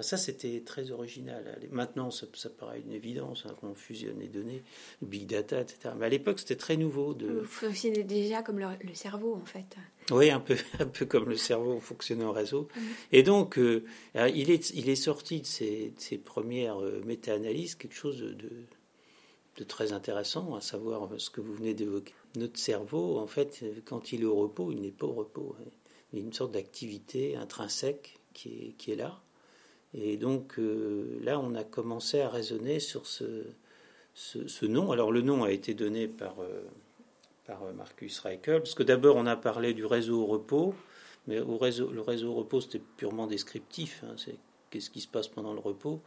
Ah, 0.00 0.02
ça, 0.02 0.16
c'était 0.16 0.62
très 0.64 0.92
original. 0.92 1.58
Maintenant, 1.70 2.10
ça, 2.10 2.26
paraît 2.48 2.80
une 2.80 2.92
évidence 2.92 3.44
hein, 3.44 3.54
qu'on 3.60 3.74
fusionne 3.74 4.18
les 4.18 4.28
données, 4.28 4.62
big 5.02 5.26
data, 5.26 5.60
etc. 5.60 5.94
Mais 5.98 6.06
à 6.06 6.08
l'époque, 6.08 6.38
c'était 6.38 6.56
très 6.56 6.78
nouveau. 6.78 7.12
De... 7.12 7.26
Vous 7.26 7.44
fonctionnez 7.44 8.02
déjà 8.02 8.42
comme 8.42 8.58
le, 8.58 8.94
cerveau, 8.94 9.34
en 9.34 9.44
fait. 9.44 9.76
Oui, 10.10 10.30
un 10.30 10.40
peu, 10.40 10.56
un 10.78 10.86
peu 10.86 11.04
comme 11.04 11.28
le 11.28 11.36
cerveau 11.36 11.80
fonctionnait 11.80 12.24
en 12.24 12.32
réseau. 12.32 12.68
Mm. 12.74 12.80
Et 13.12 13.22
donc, 13.22 13.58
euh, 13.58 13.84
il, 14.14 14.50
est, 14.50 14.70
il 14.70 14.88
est 14.88 14.94
sorti 14.94 15.42
de 15.42 15.46
ces, 15.46 15.92
premières 16.24 16.82
euh, 16.82 17.02
méta-analyses 17.04 17.74
quelque 17.74 17.94
chose 17.94 18.20
de, 18.20 18.48
de, 19.58 19.64
très 19.64 19.92
intéressant, 19.92 20.54
à 20.54 20.62
savoir 20.62 21.10
ce 21.18 21.28
que 21.28 21.42
vous 21.42 21.52
venez 21.52 21.74
d'évoquer. 21.74 22.14
Notre 22.36 22.58
cerveau, 22.58 23.18
en 23.18 23.26
fait, 23.26 23.62
quand 23.84 24.12
il 24.12 24.22
est 24.22 24.24
au 24.24 24.36
repos, 24.36 24.72
il 24.72 24.80
n'est 24.80 24.92
pas 24.92 25.06
au 25.06 25.12
repos. 25.12 25.56
Hein. 25.60 25.68
Il 26.14 26.20
y 26.20 26.22
a 26.22 26.24
une 26.24 26.32
sorte 26.32 26.52
d'activité 26.52 27.36
intrinsèque 27.36 28.18
qui 28.32 28.48
est, 28.48 28.72
qui 28.78 28.92
est 28.92 28.96
là. 28.96 29.20
Et 29.94 30.16
donc 30.16 30.58
euh, 30.58 31.18
là, 31.22 31.38
on 31.40 31.54
a 31.54 31.64
commencé 31.64 32.20
à 32.20 32.28
raisonner 32.28 32.80
sur 32.80 33.06
ce, 33.06 33.44
ce, 34.14 34.66
nom. 34.66 34.92
Alors 34.92 35.10
le 35.10 35.22
nom 35.22 35.44
a 35.44 35.50
été 35.50 35.74
donné 35.74 36.06
par, 36.06 36.40
euh, 36.40 36.62
par 37.46 37.62
Marcus 37.74 38.18
Reichel, 38.20 38.60
parce 38.60 38.74
que 38.74 38.82
d'abord 38.82 39.16
on 39.16 39.26
a 39.26 39.36
parlé 39.36 39.74
du 39.74 39.84
réseau 39.84 40.22
au 40.22 40.26
repos, 40.26 40.74
mais 41.26 41.40
au 41.40 41.58
réseau, 41.58 41.90
le 41.90 42.00
réseau 42.00 42.30
au 42.30 42.34
repos 42.34 42.60
c'était 42.60 42.82
purement 42.96 43.26
descriptif, 43.26 44.04
hein, 44.04 44.14
c'est 44.16 44.36
qu'est-ce 44.70 44.90
qui 44.90 45.00
se 45.00 45.08
passe 45.08 45.28
pendant 45.28 45.52
le 45.52 45.60
repos. 45.60 46.00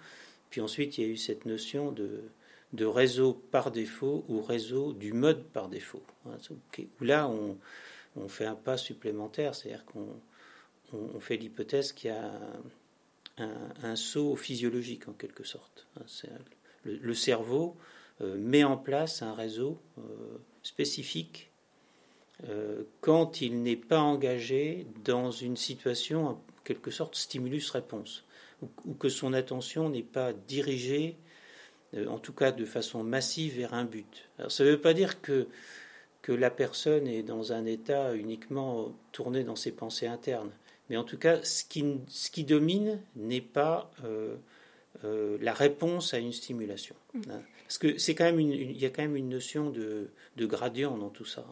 Puis 0.49 0.61
ensuite 0.61 0.97
il 0.97 1.03
y 1.03 1.07
a 1.07 1.09
eu 1.09 1.17
cette 1.17 1.45
notion 1.45 1.91
de, 1.91 2.21
de 2.73 2.85
réseau 2.85 3.33
par 3.33 3.71
défaut 3.71 4.23
ou 4.29 4.41
réseau 4.41 4.93
du 4.93 5.13
mode 5.13 5.43
par 5.43 5.67
défaut, 5.69 6.03
hein, 6.25 6.37
où 6.79 7.03
là 7.03 7.27
on, 7.27 7.57
on, 8.15 8.27
fait 8.27 8.45
un 8.45 8.55
pas 8.55 8.77
supplémentaire, 8.77 9.55
c'est-à-dire 9.55 9.85
qu'on 9.85 10.07
on, 10.93 11.19
fait 11.19 11.37
l'hypothèse 11.37 11.91
qu'il 11.91 12.11
y 12.11 12.13
a 12.13 12.31
un, 13.37 13.95
saut 13.95 14.35
physiologique 14.35 15.07
en 15.07 15.13
quelque 15.13 15.43
sorte. 15.43 15.87
Hein, 15.99 16.05
le, 16.83 17.13
cerveau 17.13 17.75
euh, 18.21 18.37
met 18.37 18.63
en 18.63 18.77
place 18.77 19.21
un 19.21 19.33
réseau 19.33 19.79
euh, 19.97 20.01
spécifique 20.61 21.51
euh, 22.49 22.83
quand 23.01 23.41
il 23.41 23.61
n'est 23.63 23.77
pas 23.77 23.99
engagé 23.99 24.87
dans 25.03 25.31
une 25.31 25.57
situation 25.57 26.27
en 26.27 26.43
quelque 26.63 26.91
sorte 26.91 27.15
stimulus-réponse, 27.15 28.25
ou, 28.85 28.93
que 28.93 29.09
son 29.09 29.33
attention 29.33 29.89
n'est 29.89 30.03
pas 30.03 30.31
dirigée, 30.31 31.17
en 32.07 32.17
tout 32.17 32.33
cas 32.33 32.51
de 32.51 32.65
façon 32.65 33.03
massive, 33.03 33.57
vers 33.57 33.73
un 33.73 33.83
but. 33.83 34.29
Ça 34.47 34.63
ne 34.63 34.71
veut 34.71 34.81
pas 34.81 34.93
dire 34.93 35.21
que, 35.21 35.47
que 36.21 36.31
la 36.31 36.49
personne 36.49 37.05
est 37.05 37.21
dans 37.21 37.51
un 37.51 37.65
état 37.65 38.15
uniquement 38.15 38.95
tourné 39.11 39.43
dans 39.43 39.57
ses 39.57 39.73
pensées 39.73 40.07
internes. 40.07 40.51
Mais 40.93 40.99
en 40.99 41.03
tout 41.03 41.17
cas, 41.17 41.43
ce 41.43 41.63
qui, 41.63 41.83
ce 42.07 42.29
qui 42.29 42.43
domine 42.43 43.01
n'est 43.15 43.41
pas 43.41 43.89
euh, 44.05 44.35
euh, 45.03 45.39
la 45.41 45.51
réponse 45.51 46.13
à 46.13 46.19
une 46.19 46.31
stimulation. 46.31 46.95
Mm. 47.15 47.21
Hein. 47.31 47.41
Parce 47.63 47.79
que 47.79 47.97
c'est 47.97 48.13
quand 48.13 48.25
même 48.25 48.39
il 48.39 48.79
y 48.79 48.85
a 48.85 48.91
quand 48.91 49.01
même 49.01 49.15
une 49.15 49.29
notion 49.29 49.71
de, 49.71 50.11
de 50.37 50.45
gradient 50.45 50.95
dans 50.95 51.09
tout 51.09 51.25
ça. 51.25 51.47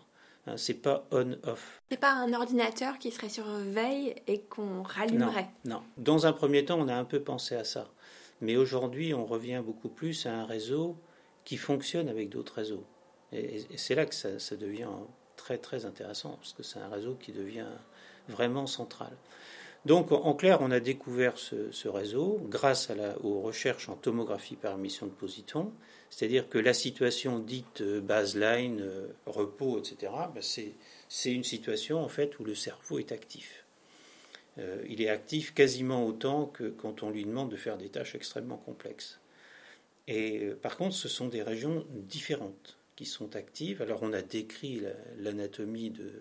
Hein. 0.46 0.58
C'est 0.58 0.76
pas 0.76 1.08
on-off. 1.10 1.82
C'est 1.90 2.00
pas 2.00 2.14
un 2.14 2.34
ordinateur 2.34 3.00
qui 3.00 3.10
serait 3.10 3.30
sur 3.30 3.48
veille 3.48 4.14
et 4.28 4.42
qu'on 4.42 4.84
rallumerait. 4.84 5.50
Non, 5.66 5.78
non. 5.78 5.84
Dans 5.98 6.28
un 6.28 6.34
premier 6.34 6.64
temps, 6.64 6.78
on 6.80 6.88
a 6.88 6.96
un 6.96 7.06
peu 7.06 7.20
pensé 7.20 7.56
à 7.56 7.64
ça. 7.64 7.90
Mais 8.42 8.58
aujourd'hui, 8.58 9.16
on 9.16 9.26
revient 9.26 9.64
beaucoup 9.66 9.90
plus 9.90 10.28
à 10.28 10.36
un 10.36 10.46
réseau 10.46 10.96
qui 11.46 11.58
fonctionne 11.58 12.10
avec 12.10 12.30
d'autres 12.30 12.54
réseaux. 12.54 12.86
Et, 13.34 13.66
c'est 13.76 13.96
là 13.96 14.06
que 14.06 14.14
ça, 14.14 14.38
ça, 14.38 14.56
devient 14.56 14.90
très 15.36 15.58
très 15.58 15.86
intéressant, 15.86 16.34
parce 16.34 16.54
que 16.54 16.62
c'est 16.62 16.78
un 16.78 16.90
réseau 16.90 17.16
qui 17.16 17.32
devient 17.32 17.66
vraiment 18.32 18.68
centrale. 18.68 19.16
Donc, 19.86 20.12
en 20.12 20.36
clair, 20.36 20.60
on 20.62 20.70
a 20.70 20.80
découvert 20.80 21.38
ce, 21.40 21.88
réseau 21.88 22.40
grâce 22.50 22.92
à 22.92 22.96
la, 22.96 23.20
aux 23.24 23.42
recherches 23.42 23.90
en 23.90 23.96
tomographie 23.96 24.56
par 24.56 24.76
émission 24.76 25.08
de 25.08 25.12
positons, 25.12 25.72
c'est-à-dire 26.12 26.50
que 26.50 26.60
la 26.60 26.74
situation 26.74 27.40
dite 27.40 27.82
euh, 27.82 28.00
baseline, 28.00 28.82
euh, 28.82 29.08
repos, 29.26 29.80
etc., 29.80 30.12
ben 30.34 30.42
c'est 30.44 31.32
une 31.32 31.44
situation 31.44 32.00
en 32.00 32.10
fait 32.10 32.38
où 32.40 32.44
le 32.44 32.54
cerveau 32.54 33.00
est 33.00 33.12
actif. 33.12 33.66
Euh, 34.60 34.84
il 34.88 35.02
est 35.02 35.10
actif 35.10 35.54
quasiment 35.54 36.06
autant 36.06 36.46
que 36.46 36.70
quand 36.70 37.02
on 37.02 37.10
lui 37.10 37.24
demande 37.24 37.50
de 37.50 37.56
faire 37.56 37.78
des 37.78 37.90
tâches 37.90 38.14
extrêmement 38.14 38.58
complexes. 38.58 39.20
Et 40.08 40.52
par 40.62 40.78
contre, 40.78 40.94
ce 40.94 41.08
sont 41.08 41.28
des 41.28 41.42
régions 41.42 41.86
différentes 41.92 42.78
qui 42.96 43.06
sont 43.06 43.36
actives. 43.36 43.82
Alors, 43.82 44.04
on 44.04 44.14
a 44.14 44.22
décrit 44.22 44.82
l'anatomie 45.18 45.92
de, 45.92 46.12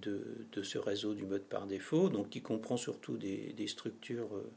de, 0.00 0.62
ce 0.62 0.78
réseau 0.78 1.14
du 1.14 1.24
mode 1.24 1.42
par 1.42 1.66
défaut, 1.66 2.08
donc 2.08 2.30
qui 2.30 2.42
comprend 2.42 2.76
surtout 2.76 3.16
des, 3.16 3.66
structures 3.66 4.34
euh, 4.34 4.50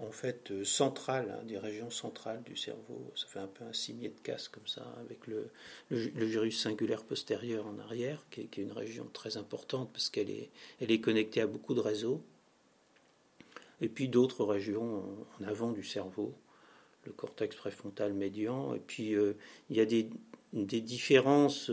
en 0.00 0.10
fait 0.10 0.50
euh, 0.50 0.64
centrales, 0.64 1.30
hein, 1.30 1.44
des 1.44 1.58
régions 1.58 1.90
centrales 1.90 2.42
du 2.42 2.56
cerveau. 2.56 3.12
Ça 3.14 3.26
fait 3.26 3.38
un 3.38 3.46
peu 3.46 3.64
un 3.64 3.72
cimier 3.72 4.08
de 4.08 4.20
casse 4.22 4.48
comme 4.48 4.66
ça, 4.66 4.86
avec 5.00 5.26
le, 5.26 5.50
gyrus 5.90 6.60
singulaire 6.60 7.04
postérieur 7.04 7.66
en 7.66 7.78
arrière, 7.78 8.24
qui 8.30 8.42
est, 8.42 8.56
une 8.56 8.72
région 8.72 9.06
très 9.12 9.36
importante 9.36 9.90
parce 9.92 10.10
qu'elle 10.10 10.30
est, 10.30 10.50
elle 10.80 10.90
est 10.90 11.00
connectée 11.00 11.40
à 11.40 11.46
beaucoup 11.46 11.74
de 11.74 11.80
réseaux. 11.80 12.22
Et 13.80 13.88
puis 13.88 14.08
d'autres 14.08 14.44
régions 14.44 15.02
en, 15.40 15.44
avant 15.44 15.72
du 15.72 15.82
cerveau, 15.82 16.32
le 17.04 17.12
cortex 17.12 17.54
préfrontal 17.56 18.12
médian. 18.12 18.74
Et 18.74 18.80
puis 18.80 19.14
euh, 19.14 19.34
il 19.68 19.76
y 19.76 19.80
a 19.80 19.84
des, 19.84 20.08
des 20.52 20.80
différences 20.80 21.70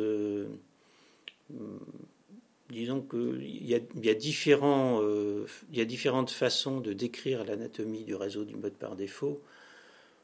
disons 2.71 3.01
qu'il 3.01 3.65
y, 3.65 3.75
a, 3.75 3.79
euh, 4.03 5.45
différentes 5.85 6.31
façons 6.31 6.79
de 6.79 6.93
décrire 6.93 7.43
l'anatomie 7.43 8.03
du 8.03 8.15
réseau 8.15 8.45
du 8.45 8.55
mode 8.55 8.73
par 8.73 8.95
défaut 8.95 9.41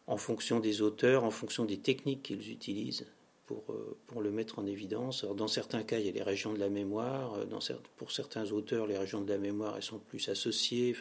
en 0.08 0.18
fonction 0.18 0.60
des 0.60 0.82
auteurs, 0.82 1.24
en 1.24 1.32
fonction 1.32 1.66
des 1.66 1.78
techniques 1.78 2.24
qu'ils 2.24 2.52
utilisent 2.52 3.06
pour, 3.46 3.64
euh, 3.70 3.98
pour 4.08 4.22
le 4.22 4.32
mettre 4.32 4.60
en 4.60 4.66
évidence. 4.66 5.26
Dans 5.26 5.48
certains 5.48 5.84
cas, 5.84 6.00
il 6.00 6.06
y 6.06 6.10
a 6.10 6.12
les 6.12 6.24
régions 6.24 6.54
de 6.54 6.60
la 6.60 6.70
mémoire. 6.70 7.36
Euh, 7.36 7.76
pour 7.98 8.12
certains 8.12 8.52
auteurs, 8.52 8.88
les 8.88 8.98
régions 8.98 9.22
de 9.22 9.30
la 9.30 9.38
mémoire, 9.38 9.76
elles 9.76 9.84
sont 9.84 10.00
plus 10.00 10.30
associées. 10.30 10.96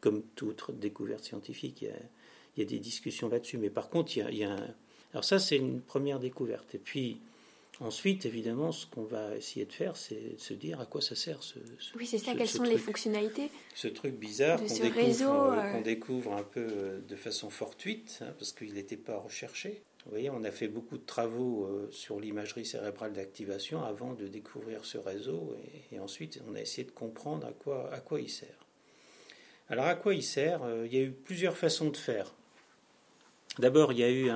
Comme 0.00 0.22
toute 0.36 0.78
découverte 0.78 1.24
scientifique, 1.24 1.82
il 1.82 1.90
y 2.58 2.62
a, 2.62 2.64
des 2.64 2.78
discussions 2.78 3.28
là-dessus. 3.28 3.58
Mais 3.58 3.70
par 3.70 3.90
contre. 3.90 4.12
Alors 5.14 5.24
ça, 5.24 5.38
c'est 5.38 5.56
une 5.56 5.80
première 5.80 6.18
découverte. 6.18 6.74
Et 6.74 6.78
puis, 6.78 7.20
Ensuite, 7.80 8.26
évidemment, 8.26 8.72
ce 8.72 8.86
qu'on 8.86 9.04
va 9.04 9.36
essayer 9.36 9.64
de 9.64 9.72
faire, 9.72 9.96
c'est 9.96 10.36
se 10.36 10.52
dire 10.52 10.80
à 10.80 10.86
quoi 10.86 11.00
ça 11.00 11.14
sert 11.14 11.44
ce. 11.44 11.60
oui, 11.96 12.06
c'est 12.06 12.18
ça. 12.18 12.34
quelles 12.34 12.48
sont 12.48 12.64
les 12.64 12.76
fonctionnalités 12.76 13.50
Ce 13.74 13.86
truc 13.86 14.16
bizarre 14.16 14.58
qu'on 14.58 14.66
découvre, 14.66 15.58
euh, 15.58 15.80
découvre, 15.82 16.32
un 16.32 16.42
peu 16.42 16.66
euh, 16.68 17.00
de 17.00 17.14
façon 17.14 17.50
fortuite, 17.50 18.18
hein, 18.22 18.34
parce 18.36 18.52
qu'il 18.52 18.74
n'était 18.74 18.96
pas 18.96 19.16
recherché. 19.16 19.80
Vous 20.04 20.10
voyez, 20.10 20.28
on 20.28 20.42
a 20.42 20.50
fait 20.50 20.66
beaucoup 20.66 20.98
de 20.98 21.04
travaux 21.04 21.66
euh, 21.66 21.88
sur 21.92 22.18
l'imagerie 22.18 22.66
cérébrale 22.66 23.12
d'activation 23.12 23.84
avant 23.84 24.12
de 24.12 24.26
découvrir 24.26 24.84
ce 24.84 24.98
réseau, 24.98 25.54
et, 25.92 26.00
ensuite 26.00 26.40
on 26.50 26.56
a 26.56 26.60
essayé 26.60 26.84
de 26.84 26.90
comprendre 26.90 27.46
à 27.46 27.52
quoi, 27.52 27.92
à 27.92 28.00
quoi 28.00 28.20
il 28.20 28.30
sert. 28.30 28.66
Alors, 29.68 29.84
à 29.84 29.94
quoi 29.94 30.14
il 30.14 30.22
sert 30.24 30.62
Il 30.86 30.92
y 30.92 30.98
a 30.98 31.02
eu 31.02 31.12
plusieurs 31.12 31.56
façons 31.56 31.90
de 31.90 31.96
faire. 31.96 32.34
D'abord, 33.58 33.92
il 33.92 33.98
y 33.98 34.02
a 34.02 34.10
eu 34.10 34.30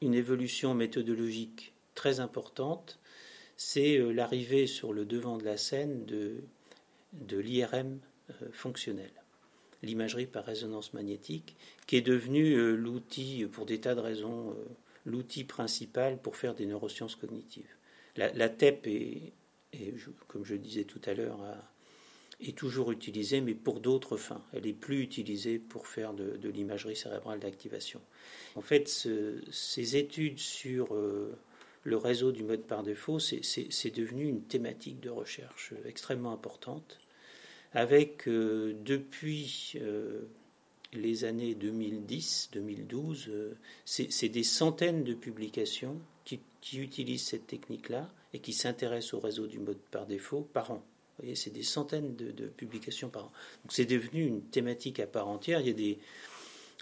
une 0.00 0.14
évolution 0.14 0.72
méthodologique 0.72 1.69
très 1.94 2.20
importante, 2.20 2.98
c'est 3.56 3.98
euh, 3.98 4.10
l'arrivée 4.10 4.66
sur 4.66 4.94
le 4.94 5.04
devant 5.04 5.36
de 5.36 5.44
la 5.44 5.58
scène 5.58 6.06
de, 6.06 6.36
de 7.12 7.38
l'IRM 7.38 8.00
euh, 8.30 8.48
fonctionnel, 8.52 9.12
l'imagerie 9.82 10.26
par 10.26 10.46
résonance 10.46 10.94
magnétique, 10.94 11.56
qui 11.86 11.96
est 11.96 12.00
devenu 12.00 12.54
euh, 12.54 12.74
l'outil, 12.74 13.44
pour 13.52 13.66
des 13.66 13.78
tas 13.78 13.94
de 13.94 14.00
raisons, 14.00 14.56
l'outil 15.04 15.44
principal 15.44 16.18
pour 16.20 16.36
faire 16.36 16.54
des 16.54 16.64
neurosciences 16.64 17.16
cognitives. 17.16 17.68
La, 18.16 18.48
TEP 18.48 18.86
est, 18.86 19.32
comme 20.26 20.44
je 20.44 20.54
disais 20.54 20.84
tout 20.84 21.00
à 21.04 21.14
l'heure, 21.14 21.38
est 22.40 22.56
toujours 22.56 22.92
utilisée, 22.92 23.40
mais 23.40 23.54
pour 23.54 23.80
d'autres 23.80 24.16
fins. 24.16 24.44
Elle 24.52 24.66
est 24.66 24.74
plus 24.74 25.00
utilisée 25.00 25.58
pour 25.58 25.86
faire 25.86 26.12
de, 26.12 26.48
l'imagerie 26.48 26.96
cérébrale 26.96 27.40
d'activation. 27.40 28.00
En 28.56 28.62
fait, 28.62 28.88
ces 28.88 29.96
études 29.96 30.38
sur 30.38 30.94
le 31.82 31.96
réseau 31.96 32.32
du 32.32 32.44
mode 32.44 32.62
par 32.62 32.82
défaut, 32.82 33.18
c'est 33.18 33.94
devenu 33.94 34.28
une 34.28 34.42
thématique 34.42 35.00
de 35.00 35.10
recherche 35.10 35.72
extrêmement 35.86 36.32
importante, 36.32 36.98
avec 37.72 38.26
euh, 38.28 38.74
depuis 38.84 39.74
euh, 39.76 40.22
les 40.92 41.24
années 41.24 41.54
2010-2012, 41.54 43.28
euh, 43.28 43.56
c'est 43.84 44.28
des 44.28 44.42
centaines 44.42 45.04
de 45.04 45.14
publications 45.14 46.00
qui, 46.24 46.40
utilisent 46.78 47.24
cette 47.24 47.46
technique-là 47.46 48.12
et 48.34 48.38
qui 48.38 48.52
s'intéressent 48.52 49.14
au 49.14 49.20
réseau 49.20 49.46
du 49.46 49.58
mode 49.58 49.78
par 49.90 50.06
défaut 50.06 50.46
par 50.52 50.70
an. 50.72 50.74
Vous 51.16 51.24
voyez, 51.24 51.34
c'est 51.34 51.50
des 51.50 51.62
centaines 51.62 52.14
de, 52.14 52.46
publications 52.48 53.08
par 53.08 53.24
an. 53.24 53.32
Donc 53.64 53.72
c'est 53.72 53.86
devenu 53.86 54.26
une 54.26 54.42
thématique 54.42 55.00
à 55.00 55.06
part 55.06 55.28
entière. 55.28 55.60
Il 55.60 55.68
y 55.68 55.70
a 55.70 55.72
des, 55.72 55.98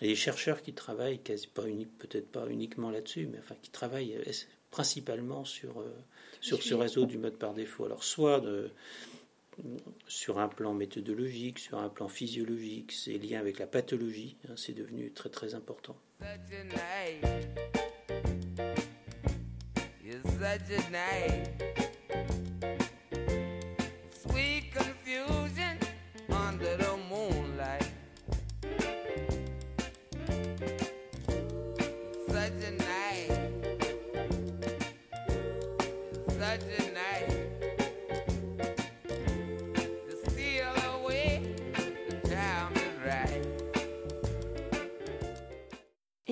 des 0.00 0.16
chercheurs 0.16 0.62
qui 0.62 0.72
travaillent, 0.72 1.18
peut-être 1.18 2.28
pas 2.28 2.48
uniquement 2.48 2.90
là-dessus, 2.90 3.28
mais 3.30 3.38
enfin 3.38 3.54
qui 3.62 3.70
travaillent 3.70 4.18
principalement 4.70 5.44
sur, 5.44 5.80
euh, 5.80 5.94
sur 6.40 6.62
ce 6.62 6.74
réseau 6.74 7.06
du 7.06 7.18
mode 7.18 7.36
par 7.36 7.54
défaut. 7.54 7.84
Alors 7.84 8.04
soit 8.04 8.42
sur 10.06 10.38
un 10.38 10.48
plan 10.48 10.74
méthodologique, 10.74 11.58
sur 11.58 11.78
un 11.78 11.88
plan 11.88 12.08
physiologique, 12.08 12.92
c'est 12.92 13.18
lié 13.18 13.36
avec 13.36 13.58
la 13.58 13.66
pathologie, 13.66 14.36
hein, 14.48 14.54
c'est 14.56 14.74
devenu 14.74 15.12
très 15.12 15.30
très 15.30 15.54
important. 15.54 15.96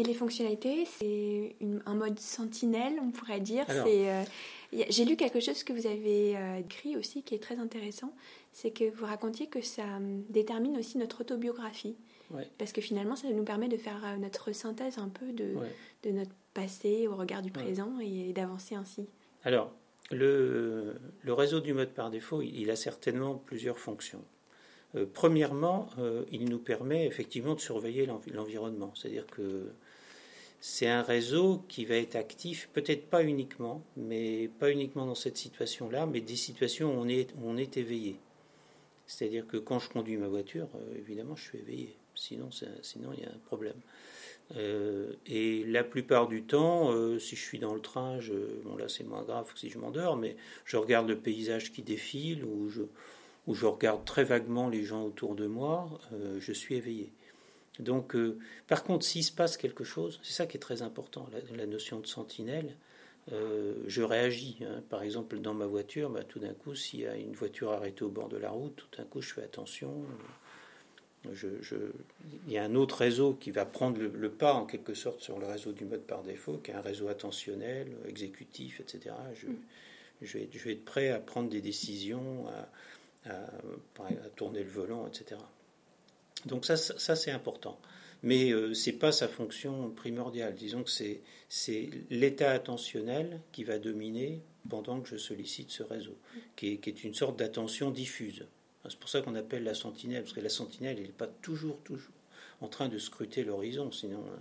Les 0.06 0.14
fonctionnalités, 0.14 0.86
c'est 0.86 1.56
un 1.84 1.94
mode 1.94 2.18
sentinelle, 2.18 2.94
on 3.02 3.10
pourrait 3.10 3.40
dire. 3.40 3.64
Euh, 3.68 4.24
j'ai 4.72 5.04
lu 5.04 5.16
quelque 5.16 5.40
chose 5.40 5.64
que 5.64 5.72
vous 5.72 5.86
avez 5.86 6.36
euh, 6.36 6.58
écrit 6.58 6.96
aussi 6.96 7.22
qui 7.22 7.34
est 7.34 7.42
très 7.42 7.58
intéressant. 7.58 8.14
C'est 8.52 8.70
que 8.70 8.90
vous 8.90 9.06
racontiez 9.06 9.46
que 9.48 9.60
ça 9.60 9.84
hum, 9.84 10.22
détermine 10.28 10.76
aussi 10.76 10.98
notre 10.98 11.22
autobiographie. 11.22 11.96
Parce 12.58 12.72
que 12.72 12.80
finalement, 12.80 13.14
ça 13.14 13.28
nous 13.30 13.44
permet 13.44 13.68
de 13.68 13.76
faire 13.76 14.02
euh, 14.04 14.16
notre 14.16 14.50
synthèse 14.50 14.98
un 14.98 15.08
peu 15.08 15.32
de, 15.32 15.54
de 16.02 16.10
notre 16.10 16.32
passé 16.54 17.06
au 17.06 17.14
regard 17.14 17.42
du 17.42 17.52
présent 17.52 18.00
et 18.00 18.32
d'avancer 18.32 18.74
ainsi. 18.74 19.06
Alors, 19.44 19.72
le, 20.10 20.96
le, 21.22 21.32
réseau 21.32 21.60
du 21.60 21.72
mode 21.72 21.90
par 21.90 22.10
défaut, 22.10 22.42
il 22.42 22.68
a 22.70 22.76
certainement 22.76 23.36
plusieurs 23.36 23.78
fonctions. 23.78 24.24
premièrement, 25.12 25.88
il 26.32 26.48
nous 26.48 26.58
permet 26.58 27.06
effectivement 27.06 27.54
de 27.54 27.60
surveiller 27.60 28.08
l'environnement. 28.32 28.92
C'est-à-dire 28.96 29.26
que 29.26 29.70
c'est 30.60 30.88
un 30.88 31.02
réseau 31.02 31.62
qui 31.68 31.84
va 31.84 31.96
être 31.96 32.16
actif, 32.16 32.68
peut-être 32.72 33.08
pas 33.08 33.22
uniquement, 33.22 33.82
mais 33.96 34.48
pas 34.58 34.70
uniquement 34.70 35.06
dans 35.06 35.14
cette 35.14 35.36
situation-là, 35.36 36.06
mais 36.06 36.20
des 36.20 36.36
situations 36.36 36.96
où 36.96 37.00
on 37.00 37.08
est, 37.08 37.32
on 37.44 37.56
est 37.56 37.76
éveillé. 37.76 38.16
C'est-à-dire 39.06 39.46
que 39.46 39.56
quand 39.56 39.78
je 39.78 39.88
conduis 39.88 40.16
ma 40.16 40.28
voiture, 40.28 40.68
euh, 40.74 40.98
évidemment, 40.98 41.36
je 41.36 41.44
suis 41.44 41.58
éveillé. 41.58 41.96
Sinon, 42.14 42.48
sinon 42.80 43.12
il 43.12 43.22
y 43.22 43.26
a 43.26 43.28
un 43.28 43.38
problème. 43.44 43.76
Euh, 44.56 45.12
et 45.26 45.64
la 45.64 45.84
plupart 45.84 46.28
du 46.28 46.44
temps, 46.44 46.90
euh, 46.92 47.18
si 47.18 47.36
je 47.36 47.42
suis 47.42 47.58
dans 47.58 47.74
le 47.74 47.80
train, 47.80 48.20
je, 48.20 48.32
bon 48.64 48.76
là 48.76 48.88
c'est 48.88 49.04
moins 49.04 49.22
grave 49.22 49.52
que 49.52 49.58
si 49.58 49.68
je 49.68 49.78
m'endors, 49.78 50.16
mais 50.16 50.36
je 50.64 50.78
regarde 50.78 51.08
le 51.08 51.18
paysage 51.18 51.72
qui 51.72 51.82
défile 51.82 52.44
ou 52.44 52.70
je, 52.70 52.82
ou 53.46 53.54
je 53.54 53.66
regarde 53.66 54.04
très 54.06 54.24
vaguement 54.24 54.68
les 54.68 54.82
gens 54.82 55.04
autour 55.04 55.34
de 55.34 55.46
moi, 55.46 55.90
je 56.38 56.52
suis 56.52 56.76
éveillé. 56.76 57.12
Donc, 57.78 58.14
euh, 58.14 58.38
par 58.66 58.84
contre, 58.84 59.04
s'il 59.04 59.24
se 59.24 59.32
passe 59.32 59.56
quelque 59.56 59.84
chose, 59.84 60.20
c'est 60.22 60.32
ça 60.32 60.46
qui 60.46 60.56
est 60.56 60.60
très 60.60 60.82
important, 60.82 61.28
la, 61.54 61.66
notion 61.66 62.00
de 62.00 62.06
sentinelle. 62.06 62.74
Euh, 63.32 63.74
je 63.86 64.02
réagis. 64.02 64.58
Hein. 64.62 64.82
Par 64.88 65.02
exemple, 65.02 65.38
dans 65.40 65.54
ma 65.54 65.66
voiture, 65.66 66.10
bah, 66.10 66.22
tout 66.22 66.38
d'un 66.38 66.54
coup, 66.54 66.74
s'il 66.74 67.00
y 67.00 67.06
a 67.06 67.16
une 67.16 67.34
voiture 67.34 67.72
arrêtée 67.72 68.04
au 68.04 68.08
bord 68.08 68.28
de 68.28 68.36
la 68.36 68.50
route, 68.50 68.76
tout 68.76 68.96
d'un 68.96 69.04
coup, 69.04 69.20
je 69.20 69.32
fais 69.34 69.42
attention. 69.42 70.04
il 71.24 72.52
y 72.52 72.56
a 72.56 72.64
un 72.64 72.74
autre 72.76 72.98
réseau 72.98 73.34
qui 73.34 73.50
va 73.50 73.66
prendre 73.66 74.00
le, 74.00 74.30
pas, 74.30 74.54
en 74.54 74.64
quelque 74.64 74.94
sorte, 74.94 75.20
sur 75.20 75.38
le 75.38 75.46
réseau 75.46 75.72
du 75.72 75.84
mode 75.84 76.02
par 76.02 76.22
défaut, 76.22 76.58
qui 76.62 76.70
est 76.70 76.74
un 76.74 76.80
réseau 76.80 77.08
attentionnel, 77.08 77.88
exécutif, 78.08 78.80
etc. 78.80 79.14
Je, 79.34 79.48
je, 80.22 80.38
vais, 80.38 80.72
être 80.72 80.84
prêt 80.84 81.10
à 81.10 81.18
prendre 81.18 81.50
des 81.50 81.60
décisions, 81.60 82.46
à 83.26 83.30
tourner 84.36 84.62
le 84.62 84.70
volant, 84.70 85.08
etc. 85.08 85.36
Donc 86.46 86.64
ça, 86.64 86.76
ça 86.76 87.16
c'est 87.16 87.30
important. 87.30 87.78
Mais 88.22 88.50
euh, 88.50 88.72
ce 88.74 88.90
n'est 88.90 88.96
pas 88.96 89.12
sa 89.12 89.28
fonction 89.28 89.90
primordiale. 89.90 90.54
Disons 90.54 90.82
que 90.82 90.90
c'est 90.90 91.90
l'état 92.10 92.50
attentionnel 92.50 93.40
qui 93.52 93.64
va 93.64 93.78
dominer 93.78 94.40
pendant 94.68 95.00
que 95.00 95.08
je 95.08 95.16
sollicite 95.16 95.70
ce 95.70 95.82
réseau, 95.82 96.16
qui 96.56 96.72
est, 96.72 96.76
qui 96.78 96.90
est 96.90 97.04
une 97.04 97.14
sorte 97.14 97.38
d'attention 97.38 97.90
diffuse. 97.90 98.46
C'est 98.88 98.98
pour 98.98 99.08
ça 99.08 99.20
qu'on 99.20 99.34
appelle 99.34 99.64
la 99.64 99.74
sentinelle, 99.74 100.22
parce 100.22 100.32
que 100.32 100.40
la 100.40 100.48
sentinelle, 100.48 101.00
n'est 101.00 101.08
pas 101.08 101.26
toujours, 101.26 101.80
toujours 101.82 102.12
en 102.60 102.68
train 102.68 102.88
de 102.88 102.98
scruter 102.98 103.44
l'horizon, 103.44 103.92
sinon 103.92 104.20
euh, 104.20 104.36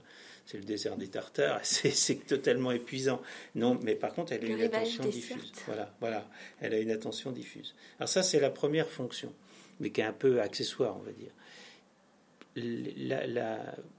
c'est 0.45 0.57
le 0.57 0.63
désert 0.63 0.97
des 0.97 1.07
Tartares, 1.07 1.59
c'est 1.63 2.25
totalement 2.25 2.71
épuisant. 2.71 3.21
Non, 3.55 3.77
mais 3.83 3.95
par 3.95 4.13
contre, 4.13 4.31
elle 4.31 4.45
a 4.45 4.47
une 4.47 4.61
attention 4.61 5.03
diffuse. 5.05 5.51
Voilà, 5.65 5.93
voilà, 5.99 6.29
elle 6.61 6.73
a 6.73 6.79
une 6.79 6.91
attention 6.91 7.31
diffuse. 7.31 7.75
Alors 7.99 8.09
ça, 8.09 8.23
c'est 8.23 8.39
la 8.39 8.51
première 8.51 8.89
fonction, 8.89 9.33
mais 9.79 9.89
qui 9.89 10.01
est 10.01 10.05
un 10.05 10.13
peu 10.13 10.41
accessoire, 10.41 10.95
on 10.97 11.03
va 11.03 11.11
dire 11.11 11.31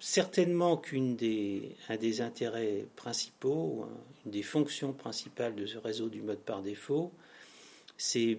certainement 0.00 0.76
qu'un 0.76 1.12
des, 1.12 2.20
intérêts 2.20 2.86
principaux, 2.96 3.87
une 4.24 4.33
des 4.33 4.42
fonctions 4.42 4.92
principales 4.92 5.54
de 5.54 5.66
ce 5.66 5.78
réseau 5.78 6.09
du 6.09 6.22
mode 6.22 6.38
par 6.38 6.62
défaut, 6.62 7.12
c'est 7.98 8.38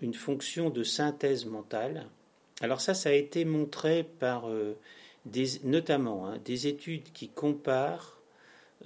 une 0.00 0.14
fonction 0.14 0.70
de 0.70 0.82
synthèse 0.82 1.46
mentale. 1.46 2.06
Alors 2.60 2.80
ça, 2.80 2.94
ça 2.94 3.10
a 3.10 3.12
été 3.12 3.44
montré 3.44 4.04
par 4.04 4.48
euh, 4.48 4.76
notamment 5.64 6.28
hein, 6.28 6.38
des 6.44 6.66
études 6.66 7.12
qui 7.12 7.28
comparent 7.28 8.20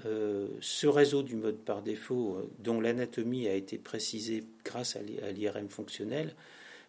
euh, 0.06 0.48
ce 0.60 0.86
réseau 0.86 1.22
du 1.22 1.36
mode 1.36 1.58
par 1.58 1.82
défaut, 1.82 2.36
euh, 2.36 2.50
dont 2.60 2.80
l'anatomie 2.80 3.48
a 3.48 3.54
été 3.54 3.76
précisée 3.76 4.44
grâce 4.64 4.96
à 4.96 5.02
l'IRM 5.32 5.68
fonctionnel. 5.68 6.34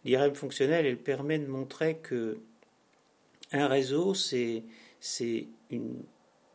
L'IRM 0.05 0.33
fonctionnel, 0.33 0.85
elle 0.85 0.97
permet 0.97 1.39
de 1.39 1.47
montrer 1.47 1.97
que 1.97 2.37
un 3.51 3.67
réseau, 3.67 4.13
c'est 4.13 4.63
une, 5.69 6.03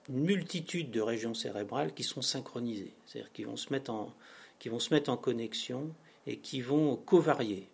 multitude 0.08 0.92
de 0.92 1.00
régions 1.00 1.34
cérébrales 1.34 1.92
qui 1.92 2.04
sont 2.04 2.22
synchronisées, 2.22 2.94
c'est-à-dire 3.06 3.32
qui 3.32 3.42
vont 3.42 3.56
se 3.56 3.72
mettre 3.72 3.90
en, 3.90 5.16
connexion 5.16 5.92
et 6.28 6.38
qui 6.38 6.60
vont 6.60 6.94
covarier 6.96 7.68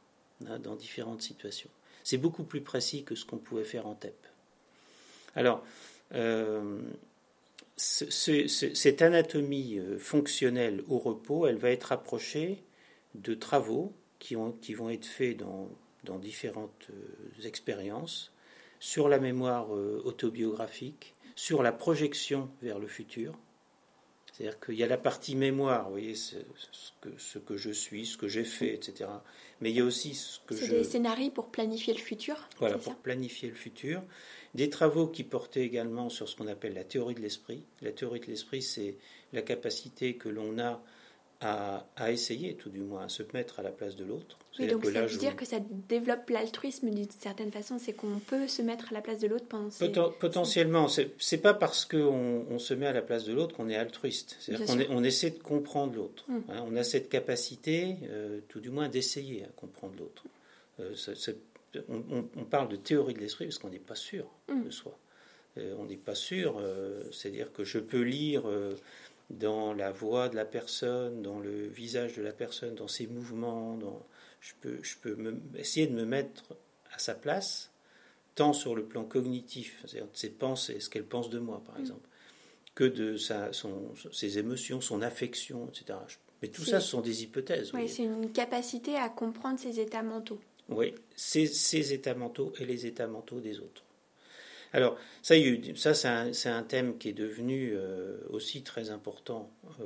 hein, 0.47 0.59
dans 0.59 0.75
différentes 0.75 1.21
situations. 1.21 1.69
C'est 2.05 2.17
beaucoup 2.17 2.45
plus 2.45 2.63
précis 2.63 3.05
que 3.05 3.15
ce 3.15 3.27
qu'on 3.27 3.37
pouvait 3.37 3.65
faire 3.65 3.87
en 3.87 3.95
TEP. 3.95 4.17
Alors, 5.35 5.63
euh, 6.15 6.81
cette 7.77 9.03
anatomie 9.03 9.79
euh, 9.79 9.99
fonctionnelle 9.99 10.83
au 10.89 10.99
repos, 10.99 11.47
elle 11.47 11.57
va 11.57 11.71
être 11.71 11.93
approchée 11.93 12.63
de 13.15 13.35
travaux 13.35 13.93
qui, 14.19 14.37
ont, 14.37 14.53
qui 14.53 14.73
vont 14.75 14.89
être 14.89 15.07
faits 15.07 15.37
dans, 15.37 15.69
dans 16.05 16.19
différentes 16.19 16.89
euh, 16.91 17.47
expériences 17.47 18.32
sur 18.83 19.09
la 19.09 19.21
mémoire 19.21 19.73
euh, 19.77 20.03
autobiographique, 20.05 21.15
sur 21.37 21.63
la 21.63 21.71
projection 21.71 22.51
vers 22.63 22.81
le 22.81 22.89
futur. 22.89 23.39
C'est-à-dire 24.33 24.59
qu'il 24.59 24.75
y 24.75 24.83
a 24.83 24.89
la 24.89 24.99
partie 24.99 25.37
mémoire, 25.37 25.85
vous 25.85 25.93
voyez, 25.93 26.17
ce 26.17 26.35
que, 27.01 27.11
ce 27.17 27.39
que 27.39 27.57
je 27.57 27.71
suis, 27.71 28.07
ce 28.07 28.17
que 28.17 28.27
j'ai 28.27 28.43
fait, 28.43 28.75
etc. 28.75 29.09
Mais 29.61 29.71
il 29.71 29.77
y 29.77 29.81
a 29.81 29.85
aussi 29.85 30.15
ce 30.15 30.41
que 30.49 30.57
je... 30.57 30.65
C'est 30.65 30.69
des 30.71 30.83
scénarios 30.83 31.31
pour 31.31 31.53
planifier 31.53 31.95
le 31.95 32.01
futur 32.01 32.49
Voilà, 32.59 32.77
pour 32.77 32.97
planifier 32.97 33.51
le 33.51 33.55
futur. 33.55 34.03
Des 34.55 34.69
travaux 34.69 35.07
qui 35.07 35.23
portaient 35.23 35.63
également 35.63 36.09
sur 36.09 36.29
ce 36.29 36.35
qu'on 36.35 36.49
appelle 36.49 36.75
la 36.75 36.83
théorie 36.83 37.15
de 37.15 37.21
l'esprit. 37.21 37.63
La 37.83 37.93
théorie 37.93 38.19
de 38.19 38.27
l'esprit, 38.27 38.63
c'est 38.63 38.97
la 39.33 39.43
capacité 39.43 40.17
que 40.17 40.29
l'on 40.29 40.59
a 40.59 40.83
à, 41.45 42.13
essayer, 42.13 42.55
tout 42.55 42.71
du 42.71 42.81
moins, 42.81 43.05
à 43.05 43.09
se 43.09 43.23
mettre 43.35 43.61
à 43.61 43.63
la 43.63 43.71
place 43.71 43.97
de 43.97 44.05
l'autre. 44.05 44.39
Oui, 44.59 44.67
donc 44.67 44.85
ça 44.85 45.07
veut 45.07 45.19
dire 45.19 45.37
que 45.37 45.45
ça 45.45 45.59
développe 45.89 46.29
l'altruisme 46.31 46.91
d'une 46.91 47.09
certaine 47.11 47.51
façon, 47.51 47.79
c'est 47.79 47.93
qu'on 47.93 48.19
peut 48.19 48.49
se 48.49 48.63
mettre 48.63 48.89
à 48.91 48.95
la 48.95 49.01
place 49.01 49.19
de 49.19 49.29
l'autre 49.29 49.47
pendant 49.49 49.71
ces... 49.71 49.91
Potentiellement, 50.21 50.89
c'est 50.89 51.39
pas 51.39 51.55
parce 51.55 51.85
qu'on 51.85 52.47
on 52.49 52.59
se 52.59 52.75
met 52.75 52.87
à 52.87 52.93
la 52.93 53.03
place 53.03 53.25
de 53.25 53.33
l'autre 53.33 53.57
qu'on 53.57 53.69
est 53.69 53.77
altruiste. 53.77 54.37
C'est-à-dire 54.41 54.67
qu'on 54.67 54.97
on 54.97 55.05
essaie 55.05 55.31
de 55.31 55.39
comprendre 55.39 55.97
l'autre. 55.97 56.25
Hum. 56.29 56.43
Hein. 56.49 56.65
on 56.67 56.77
a 56.77 56.85
cette 56.85 57.09
capacité, 57.09 57.97
euh, 58.05 58.41
tout 58.49 58.61
du 58.61 58.71
moins, 58.71 58.89
d'essayer 58.89 59.45
à 59.45 59.49
comprendre 59.57 59.95
l'autre. 59.99 60.25
Euh, 60.81 60.95
on, 61.89 62.45
parle 62.45 62.69
de 62.69 62.77
théorie 62.77 63.15
de 63.15 63.21
l'esprit 63.21 63.47
parce 63.47 63.59
qu'on 63.59 63.71
n'est 63.71 63.79
pas 63.79 63.95
sûr 63.95 64.27
hum. 64.49 64.65
de 64.65 64.71
soi. 64.71 64.99
Euh, 65.59 65.75
on 65.79 65.85
n'est 65.85 65.97
pas 65.97 66.15
sûr, 66.15 66.63
c'est-à-dire 67.11 67.53
que 67.53 67.65
je 67.65 67.79
peux 67.79 68.03
lire 68.03 68.45
dans 69.33 69.73
la 69.73 69.91
voix 69.91 70.29
de 70.29 70.37
la 70.37 70.45
personne, 70.45 71.23
dans 71.23 71.41
le 71.41 71.67
visage 71.69 72.17
de 72.17 72.23
la 72.23 72.33
personne, 72.33 72.75
dans 72.75 72.89
ses 72.89 73.07
mouvements. 73.07 73.77
Dans... 73.77 74.07
Je 74.41 74.53
peux, 74.61 74.79
je 74.83 74.97
peux 74.97 75.17
essayer 75.57 75.87
de 75.87 75.95
me 75.95 76.05
mettre 76.05 76.45
à 76.93 76.99
sa 76.99 77.15
place, 77.15 77.71
tant 78.35 78.53
sur 78.53 78.75
le 78.75 78.85
plan 78.85 79.05
cognitif, 79.05 79.83
c'est-à-dire 79.87 80.11
de 80.11 80.17
ses 80.17 80.31
pensées, 80.31 80.81
ce 80.81 80.91
qu'elle 80.91 81.05
pense 81.05 81.31
de 81.31 81.39
moi, 81.39 81.63
par 81.65 81.77
mm. 81.79 81.81
exemple, 81.81 82.09
que 82.75 82.85
de 82.85 83.17
sa, 83.17 83.53
son, 83.53 83.93
ses 84.13 84.39
émotions, 84.39 84.81
son 84.81 85.03
affection, 85.03 85.69
etc. 85.69 85.99
Mais 86.41 86.49
tout 86.49 86.65
ça, 86.65 86.81
ce 86.81 86.89
sont 86.89 87.01
des 87.01 87.23
hypothèses. 87.23 87.73
Oui, 87.73 87.89
c'est 87.89 88.03
une 88.03 88.33
capacité 88.33 88.97
à 88.97 89.09
comprendre 89.09 89.61
ses 89.61 89.79
états 89.79 90.03
mentaux. 90.03 90.41
Oui, 90.69 90.95
ses 91.15 91.93
états 91.93 92.15
mentaux 92.15 92.53
et 92.59 92.65
les 92.65 92.87
états 92.87 93.07
mentaux 93.07 93.41
des 93.41 93.61
autres. 93.61 93.85
Alors, 94.73 94.97
ça, 95.23 95.35
ça 95.95 96.33
c'est 96.33 96.49
un, 96.49 96.63
thème 96.63 96.97
qui 96.99 97.11
est 97.11 97.15
devenu 97.15 97.73
euh, 97.75 98.17
aussi 98.31 98.63
très 98.63 98.91
important, 98.91 99.51
euh, 99.81 99.85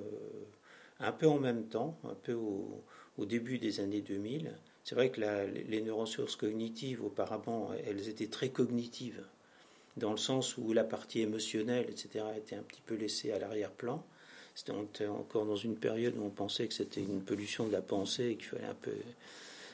un 1.01 1.13
peu 1.13 1.27
en 1.27 1.39
même 1.39 1.65
temps, 1.65 1.99
un 2.05 2.15
peu 2.15 2.35
au, 2.35 2.83
début 3.19 3.59
des 3.59 3.81
années 3.81 4.03
2000. 4.03 4.53
C'est 4.85 4.95
vrai 4.95 5.11
que 5.11 5.21
les 5.21 5.81
neurosciences 5.81 6.37
cognitives, 6.37 7.03
auparavant, 7.05 7.71
elles 7.87 8.09
étaient 8.09 8.29
très 8.29 8.51
cognitives, 8.51 9.23
dans 9.97 10.13
le 10.13 10.17
sens 10.19 10.57
où 10.59 10.73
la 10.73 10.85
partie 10.85 11.23
émotionnelle, 11.23 11.87
etc., 11.89 12.25
était 12.37 12.55
un 12.55 12.63
petit 12.63 12.83
peu 12.87 12.95
laissée 12.95 13.33
à 13.33 13.39
l'arrière-plan. 13.39 14.05
C'était 14.55 15.07
encore 15.07 15.45
dans 15.45 15.57
une 15.57 15.77
période 15.77 16.17
où 16.17 16.25
on 16.25 16.31
pensait 16.31 16.69
que 16.69 16.75
c'était 16.75 17.01
une 17.01 17.23
pollution 17.23 17.67
de 17.67 17.73
la 17.73 17.83
pensée 17.83 18.29
et 18.31 18.37
qu'il 18.37 18.47
fallait 18.47 18.65
un 18.65 18.75
peu 18.75 18.93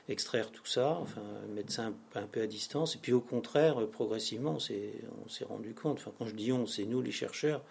extraire 0.09 0.51
tout 0.51 0.67
ça, 0.67 0.99
enfin 1.01 1.23
mettre 1.55 1.73
ça 1.73 1.93
un, 2.15 2.27
peu 2.27 2.43
à 2.43 2.47
distance. 2.47 2.97
Et 2.97 2.99
puis 2.99 3.13
au 3.13 3.21
contraire, 3.21 3.87
progressivement, 3.89 4.57
on 4.57 4.59
s'est 4.59 5.45
rendu 5.45 5.75
compte, 5.75 5.99
enfin 5.99 6.13
quand 6.19 6.27
je 6.27 6.35
dis 6.35 6.53
on, 6.53 6.67
c'est 6.67 6.85
nous 6.85 7.03
les 7.03 7.13
chercheurs, 7.13 7.63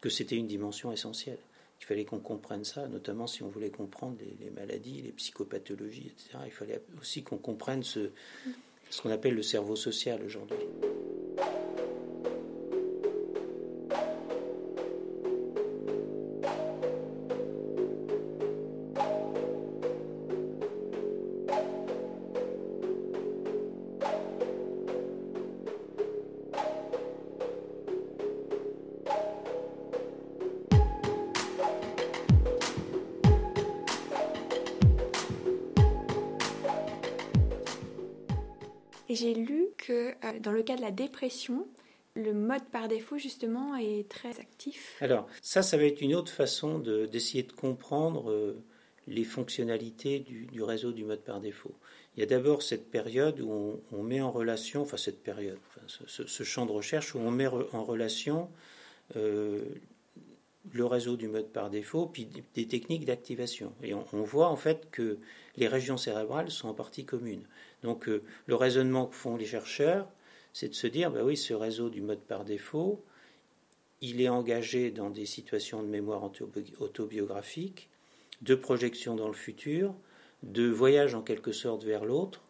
que 0.00 0.08
c'était 0.08 0.36
une 0.36 0.46
dimension 0.46 0.92
essentielle. 0.92 1.38
Il 1.80 1.84
fallait 1.84 2.04
qu'on 2.04 2.20
comprenne 2.20 2.64
ça, 2.64 2.86
notamment 2.86 3.26
si 3.26 3.42
on 3.42 3.48
voulait 3.48 3.70
comprendre 3.70 4.16
les, 4.40 4.50
maladies, 4.50 5.02
les 5.02 5.10
psychopathologies, 5.10 6.12
etc. 6.12 6.38
Il 6.46 6.52
fallait 6.52 6.80
aussi 7.00 7.24
qu'on 7.24 7.38
comprenne 7.38 7.82
ce 7.82 8.10
qu'on 9.02 9.10
appelle 9.10 9.34
le 9.34 9.42
cerveau 9.42 9.74
social 9.74 10.22
aujourd'hui. 10.24 10.58
Et 39.12 39.14
j'ai 39.14 39.34
lu 39.34 39.66
que 39.76 40.12
euh, 40.24 40.38
dans 40.40 40.52
le 40.52 40.62
cas 40.62 40.74
de 40.74 40.80
la 40.80 40.90
dépression, 40.90 41.68
le 42.14 42.32
mode 42.32 42.64
par 42.72 42.88
défaut, 42.88 43.18
justement, 43.18 43.76
est 43.76 44.08
très 44.08 44.40
actif. 44.40 44.96
Alors, 45.02 45.26
ça, 45.42 45.60
ça 45.60 45.76
va 45.76 45.84
être 45.84 46.00
une 46.00 46.14
autre 46.14 46.32
façon 46.32 46.78
d'essayer 46.78 47.42
de, 47.42 47.52
comprendre 47.52 48.30
euh, 48.30 48.56
les 49.06 49.24
fonctionnalités 49.24 50.20
du, 50.20 50.62
réseau 50.62 50.92
du 50.92 51.04
mode 51.04 51.20
par 51.20 51.40
défaut. 51.40 51.74
Il 52.16 52.20
y 52.20 52.22
a 52.22 52.26
d'abord 52.26 52.62
cette 52.62 52.90
période 52.90 53.38
où 53.42 53.82
on, 53.92 54.02
met 54.02 54.22
en 54.22 54.30
relation, 54.30 54.80
enfin 54.80 54.96
cette 54.96 55.22
période, 55.22 55.58
ce, 55.86 56.42
champ 56.42 56.64
de 56.64 56.72
recherche 56.72 57.14
où 57.14 57.18
on 57.18 57.30
met 57.30 57.48
en 57.48 57.84
relation 57.84 58.48
euh, 59.16 59.62
le 60.72 60.86
réseau 60.86 61.16
du 61.16 61.28
mode 61.28 61.48
par 61.48 61.70
défaut, 61.70 62.06
puis 62.06 62.28
des, 62.54 62.66
techniques 62.66 63.04
d'activation. 63.04 63.72
Et 63.82 63.92
on, 63.94 64.22
voit 64.22 64.48
en 64.48 64.56
fait 64.56 64.90
que 64.90 65.18
les 65.56 65.68
régions 65.68 65.96
cérébrales 65.96 66.50
sont 66.50 66.68
en 66.68 66.74
partie 66.74 67.04
communes. 67.04 67.44
Donc 67.82 68.08
euh, 68.08 68.22
le 68.46 68.54
raisonnement 68.54 69.06
que 69.06 69.14
font 69.14 69.36
les 69.36 69.46
chercheurs, 69.46 70.08
c'est 70.52 70.68
de 70.68 70.74
se 70.74 70.86
dire, 70.86 71.10
ben 71.10 71.24
oui, 71.24 71.36
ce 71.36 71.54
réseau 71.54 71.88
du 71.88 72.00
mode 72.00 72.20
par 72.20 72.44
défaut, 72.44 73.02
il 74.00 74.20
est 74.20 74.28
engagé 74.28 74.90
dans 74.90 75.10
des 75.10 75.26
situations 75.26 75.82
de 75.82 75.88
mémoire 75.88 76.28
autobiographique, 76.80 77.88
de 78.42 78.54
projection 78.54 79.14
dans 79.14 79.28
le 79.28 79.34
futur, 79.34 79.94
de 80.42 80.68
voyage 80.68 81.14
en 81.14 81.22
quelque 81.22 81.52
sorte 81.52 81.84
vers 81.84 82.04
l'autre. 82.04 82.42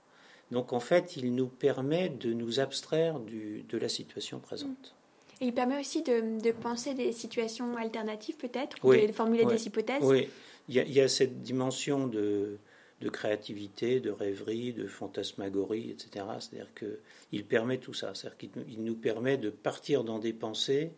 Donc 0.51 0.73
en 0.73 0.81
fait, 0.81 1.17
il 1.17 1.35
nous 1.35 1.47
permet 1.47 2.09
de 2.09 2.33
nous 2.33 2.61
abstraire 2.61 3.21
de 3.21 3.79
la 3.79 3.89
situation 3.89 4.39
présente. 4.39 4.95
Et 5.41 5.47
il 5.47 5.55
permet 5.55 5.81
aussi 5.81 6.03
de, 6.03 6.53
penser 6.53 6.95
des 6.95 7.13
situations 7.13 7.77
alternatives 7.77 8.37
peut-être, 8.37 8.77
ou 8.85 8.95
de 8.95 9.13
formuler 9.13 9.45
des 9.45 9.67
hypothèses. 9.67 10.03
Oui, 10.03 10.29
il 10.69 10.77
y, 10.77 11.01
a, 11.01 11.09
cette 11.09 11.43
dimension 11.43 12.07
de, 12.07 12.59
de 13.03 13.09
créativité, 13.09 13.99
de 13.99 14.11
rêverie, 14.11 14.73
de 14.73 14.87
fantasmagorie, 14.87 15.91
etc. 15.91 16.25
C'est-à-dire 16.39 16.73
qu'il 16.75 17.45
permet 17.45 17.79
tout 17.79 17.95
ça. 17.95 18.15
C'est-à-dire 18.15 18.39
qu'il 18.39 18.83
nous 18.85 18.95
permet 18.95 19.37
de 19.37 19.51
partir 19.51 20.05
dans 20.05 20.21
des 20.21 20.33
pensées 20.33 20.93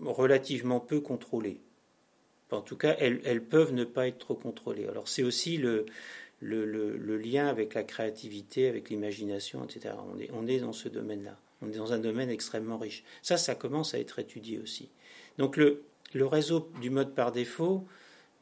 relativement 0.00 0.80
peu 0.80 1.00
contrôlées. 1.00 1.60
En 2.50 2.60
tout 2.60 2.76
cas, 2.76 2.96
elles, 2.98 3.42
peuvent 3.42 3.72
ne 3.72 3.84
pas 3.84 4.06
être 4.08 4.18
trop 4.18 4.34
contrôlées. 4.34 4.86
Alors 4.86 5.08
c'est 5.08 5.22
aussi 5.22 5.56
le, 5.56 5.86
lien 6.40 7.46
avec 7.46 7.74
la 7.74 7.84
créativité, 7.84 8.68
avec 8.68 8.90
l'imagination, 8.90 9.64
etc. 9.64 9.94
On 10.32 10.46
est, 10.46 10.58
dans 10.58 10.72
ce 10.72 10.88
domaine-là. 10.88 11.38
On 11.62 11.68
est 11.68 11.76
dans 11.76 11.92
un 11.92 11.98
domaine 11.98 12.30
extrêmement 12.30 12.78
riche. 12.78 13.04
Ça, 13.22 13.36
ça 13.36 13.54
commence 13.54 13.94
à 13.94 13.98
être 13.98 14.18
étudié 14.18 14.58
aussi. 14.58 14.88
Donc 15.38 15.56
le, 15.56 15.84
réseau 16.14 16.70
du 16.80 16.90
mode 16.90 17.14
par 17.14 17.32
défaut, 17.32 17.84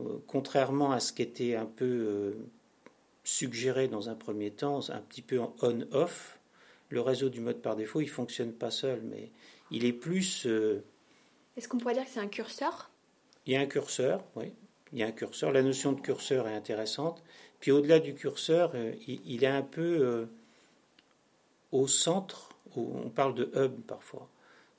euh, 0.00 0.18
contrairement 0.26 0.92
à 0.92 1.00
ce 1.00 1.12
qui 1.12 1.22
était 1.22 1.54
un 1.54 1.66
peu 1.66 1.85
euh, 1.85 2.32
suggéré 3.24 3.88
dans 3.88 4.08
un 4.08 4.14
premier 4.14 4.50
temps, 4.50 4.90
un 4.90 5.00
petit 5.00 5.22
peu 5.22 5.40
en 5.40 5.54
on-off, 5.62 6.38
le 6.88 7.00
réseau 7.00 7.28
du 7.28 7.40
mode 7.40 7.62
par 7.62 7.76
défaut, 7.76 8.00
il 8.00 8.08
fonctionne 8.08 8.52
pas 8.52 8.70
seul, 8.70 9.00
mais 9.02 9.30
il 9.70 9.85
est 9.85 9.92
plus. 9.92 10.46
Euh, 10.46 10.85
Est-ce 11.56 11.68
qu'on 11.68 11.78
pourrait 11.78 11.94
dire 11.94 12.04
que 12.04 12.11
c'est 12.11 12.20
un 12.20 12.28
curseur? 12.28 12.90
Il 13.46 13.52
y 13.54 13.56
a 13.56 13.61
un 13.61 13.66
curseur, 13.66 14.22
oui. 14.37 14.52
Il 14.92 14.98
y 14.98 15.02
a 15.02 15.06
un 15.06 15.12
curseur. 15.12 15.52
La 15.52 15.62
notion 15.62 15.92
de 15.92 16.00
curseur 16.00 16.46
est 16.46 16.54
intéressante. 16.54 17.22
Puis 17.61 17.70
au-delà 17.70 17.98
du 17.98 18.14
curseur, 18.14 18.74
il, 19.06 19.42
est 19.42 19.46
un 19.46 19.62
peu 19.62 20.28
au 21.70 21.87
centre 21.87 22.52
on 22.76 23.11
parle 23.11 23.35
de 23.35 23.50
hub 23.54 23.80
parfois, 23.87 24.28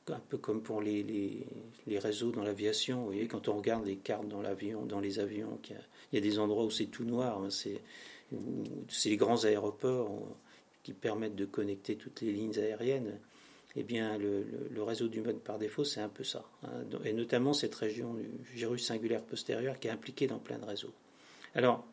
un 0.10 0.20
peu 0.30 0.38
comme 0.38 0.62
pour 0.62 0.82
les, 0.82 1.04
les, 1.88 2.00
réseaux 2.00 2.32
dans 2.32 2.44
l'aviation. 2.44 3.00
Vous 3.00 3.06
voyez, 3.06 3.28
quand 3.28 3.48
on 3.48 3.58
regarde 3.58 3.86
les 3.86 3.98
cartes 3.98 4.28
dans 4.28 4.42
l'avion, 4.42 4.86
dans 4.86 5.00
les 5.00 5.20
avions, 5.20 5.60
il 5.70 5.76
y, 6.14 6.18
a, 6.18 6.22
des 6.22 6.40
endroits 6.40 6.66
où 6.66 6.72
c'est 6.72 6.88
tout 6.88 7.06
noir. 7.06 7.42
Hein, 7.42 7.50
c'est, 7.50 7.82
les 9.06 9.18
grands 9.18 9.46
aéroports 9.46 10.28
qui 10.84 10.94
permettent 10.94 11.36
de 11.36 11.46
connecter 11.46 11.96
toutes 11.96 12.22
les 12.22 12.32
lignes 12.32 12.58
aériennes. 12.58 13.20
Eh 13.76 13.84
bien, 13.84 14.18
le, 14.18 14.84
réseau 14.84 15.08
du 15.08 15.22
mode 15.22 15.40
par 15.40 15.58
défaut, 15.58 15.84
c'est 15.84 16.02
un 16.02 16.10
peu 16.10 16.24
ça. 16.24 16.46
Hein, 16.64 16.84
et 17.06 17.14
notamment 17.14 17.54
cette 17.54 17.74
région 17.74 18.14
du 18.14 18.30
gyrus 18.56 18.86
singulaire 18.86 19.24
postérieur 19.24 19.80
qui 19.80 19.88
est 19.88 19.92
impliquée 19.92 20.28
dans 20.28 20.38
plein 20.38 20.60
de 20.60 20.66
réseaux. 20.66 20.94
Alors, 21.56 21.84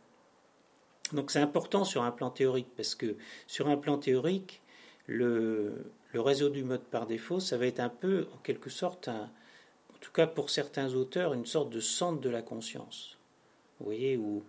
donc 1.12 1.30
c'est 1.30 1.40
important 1.40 1.84
sur 1.84 2.02
un 2.02 2.10
plan 2.10 2.30
théorique, 2.30 2.68
parce 2.76 2.94
que 2.94 3.16
sur 3.46 3.68
un 3.68 3.76
plan 3.76 3.96
théorique, 3.96 4.60
le, 5.06 5.92
réseau 6.14 6.50
du 6.50 6.64
mode 6.64 6.82
par 6.82 7.06
défaut, 7.06 7.40
ça 7.40 7.56
va 7.56 7.66
être 7.66 7.80
un 7.80 7.88
peu, 7.88 8.26
en 8.34 8.38
quelque 8.38 8.68
sorte, 8.70 9.08
en 9.08 9.98
tout 10.00 10.12
cas 10.12 10.26
pour 10.26 10.50
certains 10.50 10.94
auteurs, 10.94 11.32
une 11.32 11.46
sorte 11.46 11.70
de 11.70 11.80
centre 11.80 12.20
de 12.20 12.30
la 12.30 12.42
conscience. 12.42 13.16
Vous 13.78 13.86
voyez, 13.86 14.16
où, 14.16 14.44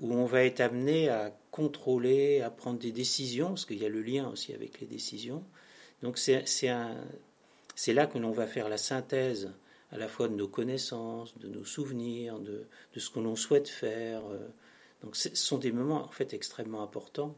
où 0.00 0.12
on 0.12 0.26
va 0.26 0.44
être 0.44 0.60
amené 0.60 1.08
à 1.08 1.36
contrôler, 1.50 2.40
à 2.40 2.50
prendre 2.50 2.78
des 2.78 2.92
décisions, 2.92 3.48
parce 3.48 3.64
qu'il 3.64 3.78
y 3.78 3.86
a 3.86 3.88
le 3.88 4.02
lien 4.02 4.28
aussi 4.28 4.52
avec 4.52 4.80
les 4.80 4.86
décisions. 4.86 5.44
Donc 6.02 6.18
c'est 6.18 6.72
là 6.72 8.06
que 8.06 8.18
l'on 8.18 8.30
va 8.30 8.46
faire 8.46 8.68
la 8.68 8.78
synthèse 8.78 9.50
à 9.90 9.96
la 9.96 10.08
fois 10.08 10.28
de 10.28 10.34
nos 10.34 10.48
connaissances, 10.48 11.36
de 11.38 11.48
nos 11.48 11.64
souvenirs, 11.64 12.38
de, 12.38 12.66
ce 12.96 13.10
que 13.10 13.20
l'on 13.20 13.36
souhaite 13.36 13.68
faire. 13.68 14.22
Donc 15.02 15.16
ce 15.16 15.34
sont 15.34 15.58
des 15.58 15.72
moments 15.72 16.04
en 16.04 16.08
fait 16.08 16.34
extrêmement 16.34 16.82
importants 16.82 17.36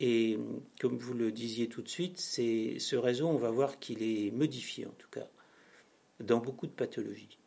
et 0.00 0.38
comme 0.80 0.96
vous 0.96 1.14
le 1.14 1.32
disiez 1.32 1.68
tout 1.68 1.82
de 1.82 1.88
suite, 1.88 2.20
ce 2.20 2.96
réseau, 2.96 3.26
on 3.26 3.36
va 3.36 3.50
voir 3.50 3.78
qu'il 3.78 4.02
est 4.02 4.30
modifié 4.30 4.86
en 4.86 4.92
tout 4.92 5.08
cas 5.10 5.26
dans 6.20 6.38
beaucoup 6.38 6.66
de 6.66 6.72
pathologies. 6.72 7.37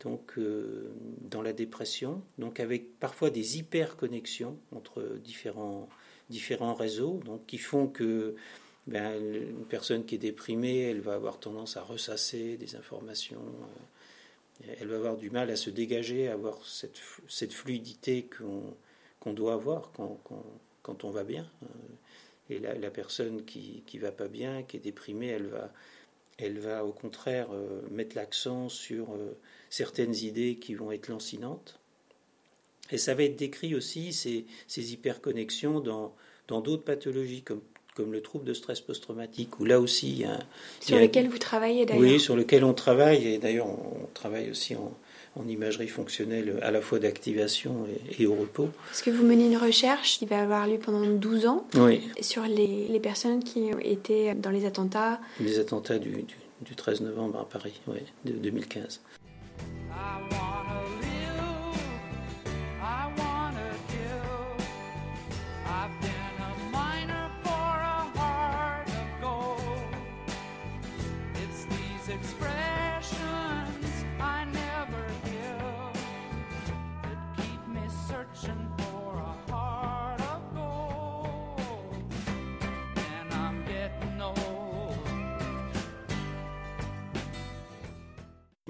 Donc 0.00 0.38
euh, 0.38 0.90
dans 1.20 1.42
la 1.42 1.52
dépression, 1.52 2.22
donc 2.38 2.58
avec 2.58 2.98
parfois 2.98 3.30
des 3.30 3.58
hyperconnexions 3.58 4.56
entre 4.74 5.02
différents, 5.22 5.88
différents 6.30 6.74
réseaux, 6.74 7.20
donc 7.24 7.46
qui 7.46 7.58
font 7.58 7.86
que 7.86 8.34
ben, 8.86 9.12
une 9.20 9.66
personne 9.66 10.06
qui 10.06 10.14
est 10.14 10.18
déprimée, 10.18 10.80
elle 10.80 11.00
va 11.00 11.14
avoir 11.14 11.38
tendance 11.38 11.76
à 11.76 11.82
ressasser 11.82 12.56
des 12.56 12.76
informations, 12.76 13.42
euh, 14.64 14.74
elle 14.80 14.88
va 14.88 14.96
avoir 14.96 15.16
du 15.16 15.30
mal 15.30 15.50
à 15.50 15.56
se 15.56 15.68
dégager, 15.68 16.28
à 16.28 16.32
avoir 16.32 16.64
cette, 16.64 17.00
cette 17.28 17.52
fluidité 17.52 18.26
qu'on 19.22 19.32
doit 19.32 19.54
avoir 19.54 19.92
quand, 19.92 20.18
quand 20.82 21.04
on 21.04 21.10
va 21.10 21.24
bien. 21.24 21.46
Euh, 21.62 21.66
et 22.48 22.58
la, 22.58 22.90
personne 22.90 23.44
qui 23.44 23.84
ne 23.94 24.00
va 24.00 24.10
pas 24.10 24.26
bien, 24.26 24.64
qui 24.64 24.76
est 24.76 24.80
déprimée, 24.80 25.28
elle 25.28 25.46
va, 25.46 25.70
elle 26.42 26.58
va 26.58 26.84
au 26.84 26.92
contraire 26.92 27.48
euh, 27.52 27.82
mettre 27.90 28.16
l'accent 28.16 28.68
sur 28.68 29.12
euh, 29.12 29.36
certaines 29.68 30.14
idées 30.14 30.56
qui 30.56 30.74
vont 30.74 30.92
être 30.92 31.08
lancinantes. 31.08 31.78
Et 32.90 32.98
ça 32.98 33.14
va 33.14 33.22
être 33.22 33.36
décrit 33.36 33.74
aussi, 33.74 34.12
ces, 34.12 34.46
ces 34.66 34.92
hyperconnexions, 34.92 35.80
dans, 35.80 36.14
dans 36.48 36.60
d'autres 36.60 36.82
pathologies, 36.82 37.42
comme, 37.42 37.62
comme 37.94 38.12
le 38.12 38.20
trouble 38.20 38.44
de 38.44 38.54
stress 38.54 38.80
post-traumatique, 38.80 39.60
où 39.60 39.64
là 39.64 39.80
aussi 39.80 40.10
il 40.10 40.18
y 40.18 40.24
a... 40.24 40.38
Sur 40.80 40.98
lequel 40.98 41.28
vous 41.28 41.38
travaillez 41.38 41.86
d'ailleurs 41.86 42.02
Oui, 42.02 42.18
sur 42.18 42.34
lequel 42.34 42.64
on 42.64 42.74
travaille, 42.74 43.26
et 43.26 43.38
d'ailleurs 43.38 43.68
on 43.68 44.08
travaille 44.14 44.50
aussi 44.50 44.74
en, 44.74 44.92
en 45.36 45.46
imagerie 45.46 45.88
fonctionnelle 45.88 46.58
à 46.62 46.70
la 46.70 46.80
fois 46.80 46.98
d'activation 46.98 47.86
et, 48.18 48.26
au 48.26 48.34
repos. 48.34 48.68
Est-ce 48.92 49.02
que 49.02 49.10
vous 49.10 49.24
menez 49.24 49.46
une 49.46 49.56
recherche 49.56 50.18
qui 50.18 50.26
va 50.26 50.42
avoir 50.42 50.66
lieu 50.66 50.78
pendant 50.78 51.06
12 51.06 51.46
ans 51.46 51.66
sur 52.20 52.42
les, 52.42 53.00
personnes 53.00 53.42
qui 53.42 53.70
étaient 53.82 54.34
dans 54.34 54.50
les 54.50 54.66
attentats 54.66 55.20
Les 55.40 55.58
attentats 55.58 55.98
du, 55.98 56.24
13 56.76 57.00
novembre 57.02 57.40
à 57.40 57.48
Paris, 57.48 57.80
oui, 57.86 58.00
de 58.24 58.32
2015. 58.32 59.00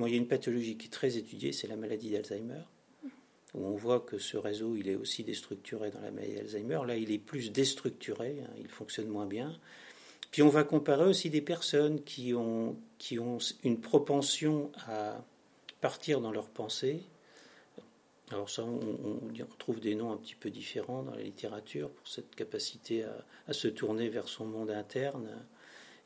Il 0.07 0.13
y 0.13 0.15
a 0.15 0.19
une 0.19 0.29
pathologie 0.29 0.77
qui 0.77 0.87
est 0.87 0.91
très 0.91 1.17
étudiée, 1.17 1.53
c'est 1.53 1.67
la 1.67 1.77
maladie 1.77 2.11
d'Alzheimer, 2.11 2.63
où 3.55 3.67
on 3.67 3.77
voit 3.77 4.01
que 4.01 4.19
ce 4.19 4.37
réseau, 4.37 4.77
il 4.77 4.89
est 4.89 4.95
aussi 4.95 5.25
déstructuré 5.25 5.91
dans 5.91 6.01
la 6.01 6.11
maladie 6.11 6.35
d'Alzheimer. 6.35 6.81
Là, 6.87 6.97
il 6.97 7.11
est 7.13 7.19
plus 7.19 7.51
déstructuré, 7.51 8.43
hein, 8.43 8.51
il 8.59 8.69
fonctionne 8.69 9.09
moins 9.09 9.27
bien. 9.27 9.59
Puis 10.31 10.43
on 10.43 10.49
va 10.49 10.63
comparer 10.63 11.05
aussi 11.05 11.29
des 11.31 11.41
personnes 11.41 12.03
qui 12.05 12.35
ont, 12.35 12.77
qui 12.99 13.19
ont 13.19 13.39
une 13.65 13.81
propension 13.81 14.71
à 14.87 15.25
partir 15.81 16.21
dans 16.21 16.31
leurs 16.31 16.49
pensées. 16.49 17.03
Alors 18.31 18.49
ça, 18.49 18.63
on, 18.63 19.19
trouve 19.59 19.81
des 19.81 19.97
noms 19.97 20.13
un 20.13 20.17
petit 20.17 20.37
peu 20.37 20.51
différents 20.51 21.03
dans 21.03 21.15
la 21.15 21.23
littérature 21.23 21.91
pour 21.91 22.07
cette 22.07 22.33
capacité 22.37 23.05
à 23.49 23.53
se 23.53 23.67
tourner 23.67 24.09
vers 24.09 24.29
son 24.29 24.45
monde 24.45 24.71
interne. 24.71 25.29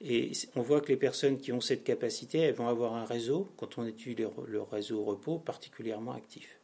Et 0.01 0.33
on 0.57 0.63
voit 0.63 0.81
que 0.81 0.89
les 0.89 0.97
personnes 0.97 1.39
qui 1.39 1.53
ont 1.53 1.61
cette 1.61 1.85
capacité, 1.85 2.39
elles 2.39 2.55
vont 2.55 2.69
avoir 2.69 2.95
un 2.95 3.05
réseau, 3.05 3.49
quand 3.57 3.79
on 3.79 3.87
étudie 3.87 4.25
le 4.47 4.63
réseau 4.63 5.01
au 5.01 5.05
repos, 5.05 5.39
particulièrement 5.39 6.13
actif. 6.13 6.59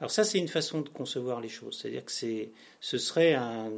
Alors 0.00 0.10
ça, 0.10 0.24
c'est 0.24 0.38
une 0.38 0.48
façon 0.48 0.80
de 0.80 0.88
concevoir 0.88 1.40
les 1.40 1.48
choses. 1.48 1.78
C'est-à-dire 1.78 2.04
que 2.04 2.10
ce 2.10 2.98
serait 2.98 3.34
un, 3.34 3.70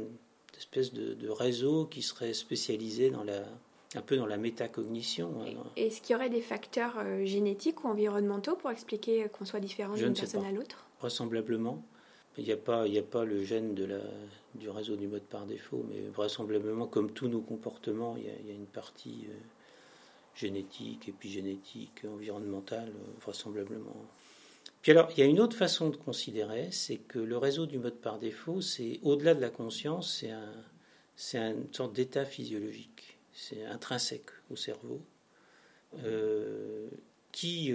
cette 0.55 0.57
espèce 0.57 0.93
de, 0.93 1.29
réseau 1.29 1.85
qui 1.85 2.01
serait 2.01 2.33
spécialisé 2.33 3.11
dans 3.11 3.23
la, 3.23 3.43
un 3.93 4.01
peu 4.01 4.17
dans 4.17 4.25
la 4.25 4.37
métacognition. 4.37 5.33
Hein. 5.41 5.53
Est-ce 5.75 6.01
qu'il 6.01 6.13
y 6.13 6.15
aurait 6.15 6.29
des 6.29 6.41
facteurs 6.41 6.95
euh, 6.97 7.25
génétiques 7.25 7.83
ou 7.83 7.89
environnementaux 7.89 8.55
pour 8.55 8.71
expliquer 8.71 9.27
qu'on 9.29 9.45
soit 9.45 9.59
différent 9.59 9.93
d'une 9.95 10.13
personne 10.13 10.45
à 10.45 10.51
l'autre? 10.51 10.87
Vraisemblablement. 10.99 11.83
Il 12.37 12.43
n'y 12.43 12.51
a, 12.51 12.57
pas, 12.57 12.83
a 12.83 13.01
pas 13.01 13.23
le 13.23 13.43
gène 13.45 13.75
de 13.75 13.85
la, 13.85 13.99
du 14.55 14.69
réseau 14.69 14.95
du 14.95 15.07
mode 15.07 15.23
par 15.23 15.45
défaut, 15.45 15.85
mais 15.89 16.01
vraisemblablement, 16.09 16.87
comme 16.87 17.11
tous 17.11 17.27
nos 17.27 17.41
comportements, 17.41 18.17
il 18.17 18.25
y 18.25 18.51
a, 18.51 18.53
une 18.53 18.65
partie 18.65 19.25
euh, 19.29 19.33
génétique, 20.33 21.07
épigénétique, 21.07 22.03
environnementale, 22.05 22.89
euh, 22.89 23.19
vraisemblablement. 23.21 23.95
Puis 24.81 24.91
alors, 24.91 25.09
il 25.11 25.19
y 25.19 25.23
a 25.23 25.25
une 25.25 25.39
autre 25.39 25.55
façon 25.55 25.89
de 25.89 25.95
considérer, 25.95 26.71
c'est 26.71 26.97
que 26.97 27.19
le 27.19 27.37
réseau 27.37 27.65
du 27.65 27.79
mode 27.79 27.95
par 27.95 28.19
défaut, 28.19 28.61
c'est 28.61 28.99
au-delà 29.01 29.33
de 29.33 29.41
la 29.41 29.49
conscience, 29.49 30.17
c'est 30.19 30.31
un, 30.31 30.53
c'est 31.15 31.37
une 31.37 31.73
sorte 31.73 31.93
d'état 31.93 32.25
physiologique, 32.25 33.17
c'est 33.33 33.65
intrinsèque 33.65 34.29
au 34.51 34.55
cerveau. 34.55 35.01
Euh, 36.03 36.89
qui, 37.31 37.73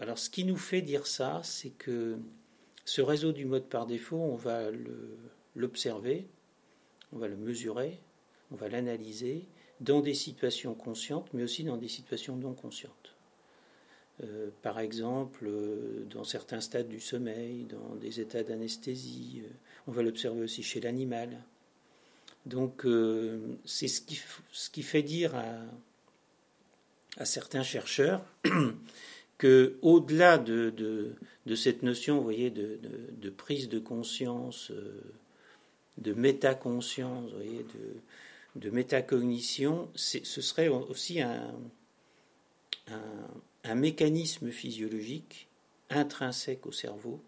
alors, 0.00 0.18
ce 0.18 0.30
qui 0.30 0.44
nous 0.44 0.56
fait 0.56 0.82
dire 0.82 1.06
ça, 1.06 1.40
c'est 1.42 1.70
que 1.70 2.16
ce 2.84 3.00
réseau 3.00 3.32
du 3.32 3.44
mode 3.44 3.68
par 3.68 3.86
défaut, 3.86 4.16
on 4.16 4.36
va 4.36 4.70
l'observer, 5.54 6.26
on 7.12 7.18
va 7.18 7.28
le 7.28 7.36
mesurer, 7.36 8.00
on 8.50 8.56
va 8.56 8.68
l'analyser 8.68 9.46
dans 9.80 10.00
des 10.00 10.14
situations 10.14 10.74
conscientes, 10.74 11.28
mais 11.32 11.42
aussi 11.42 11.64
dans 11.64 11.76
des 11.76 11.88
situations 11.88 12.36
non 12.36 12.54
conscientes. 12.54 13.14
Euh, 14.22 14.50
par 14.62 14.78
exemple, 14.78 15.46
euh, 15.46 16.04
dans 16.10 16.24
certains 16.24 16.60
stades 16.60 16.88
du 16.88 17.00
sommeil, 17.00 17.64
dans 17.64 17.96
des 17.96 18.20
états 18.20 18.42
d'anesthésie, 18.42 19.42
euh, 19.44 19.48
on 19.86 19.92
va 19.92 20.02
l'observer 20.02 20.42
aussi 20.42 20.62
chez 20.62 20.80
l'animal. 20.80 21.42
Donc, 22.46 22.84
c'est 23.64 23.86
ce 23.86 24.00
qui, 24.00 24.82
fait 24.82 25.04
dire 25.04 25.32
à 27.16 27.24
certains 27.24 27.62
chercheurs 27.62 28.24
que, 29.42 29.76
au-delà 29.82 30.38
de, 30.38 30.70
de, 31.46 31.54
cette 31.56 31.82
notion, 31.82 32.18
vous 32.18 32.22
voyez, 32.22 32.50
de, 32.50 32.78
de 33.10 33.28
prise 33.28 33.68
de 33.68 33.80
conscience, 33.80 34.70
euh, 34.70 35.02
de 35.98 36.12
métaconscience, 36.12 37.32
de, 38.54 38.70
métacognition, 38.70 39.90
ce 39.96 40.40
serait 40.40 40.68
aussi 40.68 41.20
un, 41.20 41.56
un, 43.64 43.74
mécanisme 43.74 44.52
physiologique 44.52 45.48
intrinsèque 45.90 46.64
au 46.64 46.72
cerveau 46.72 47.20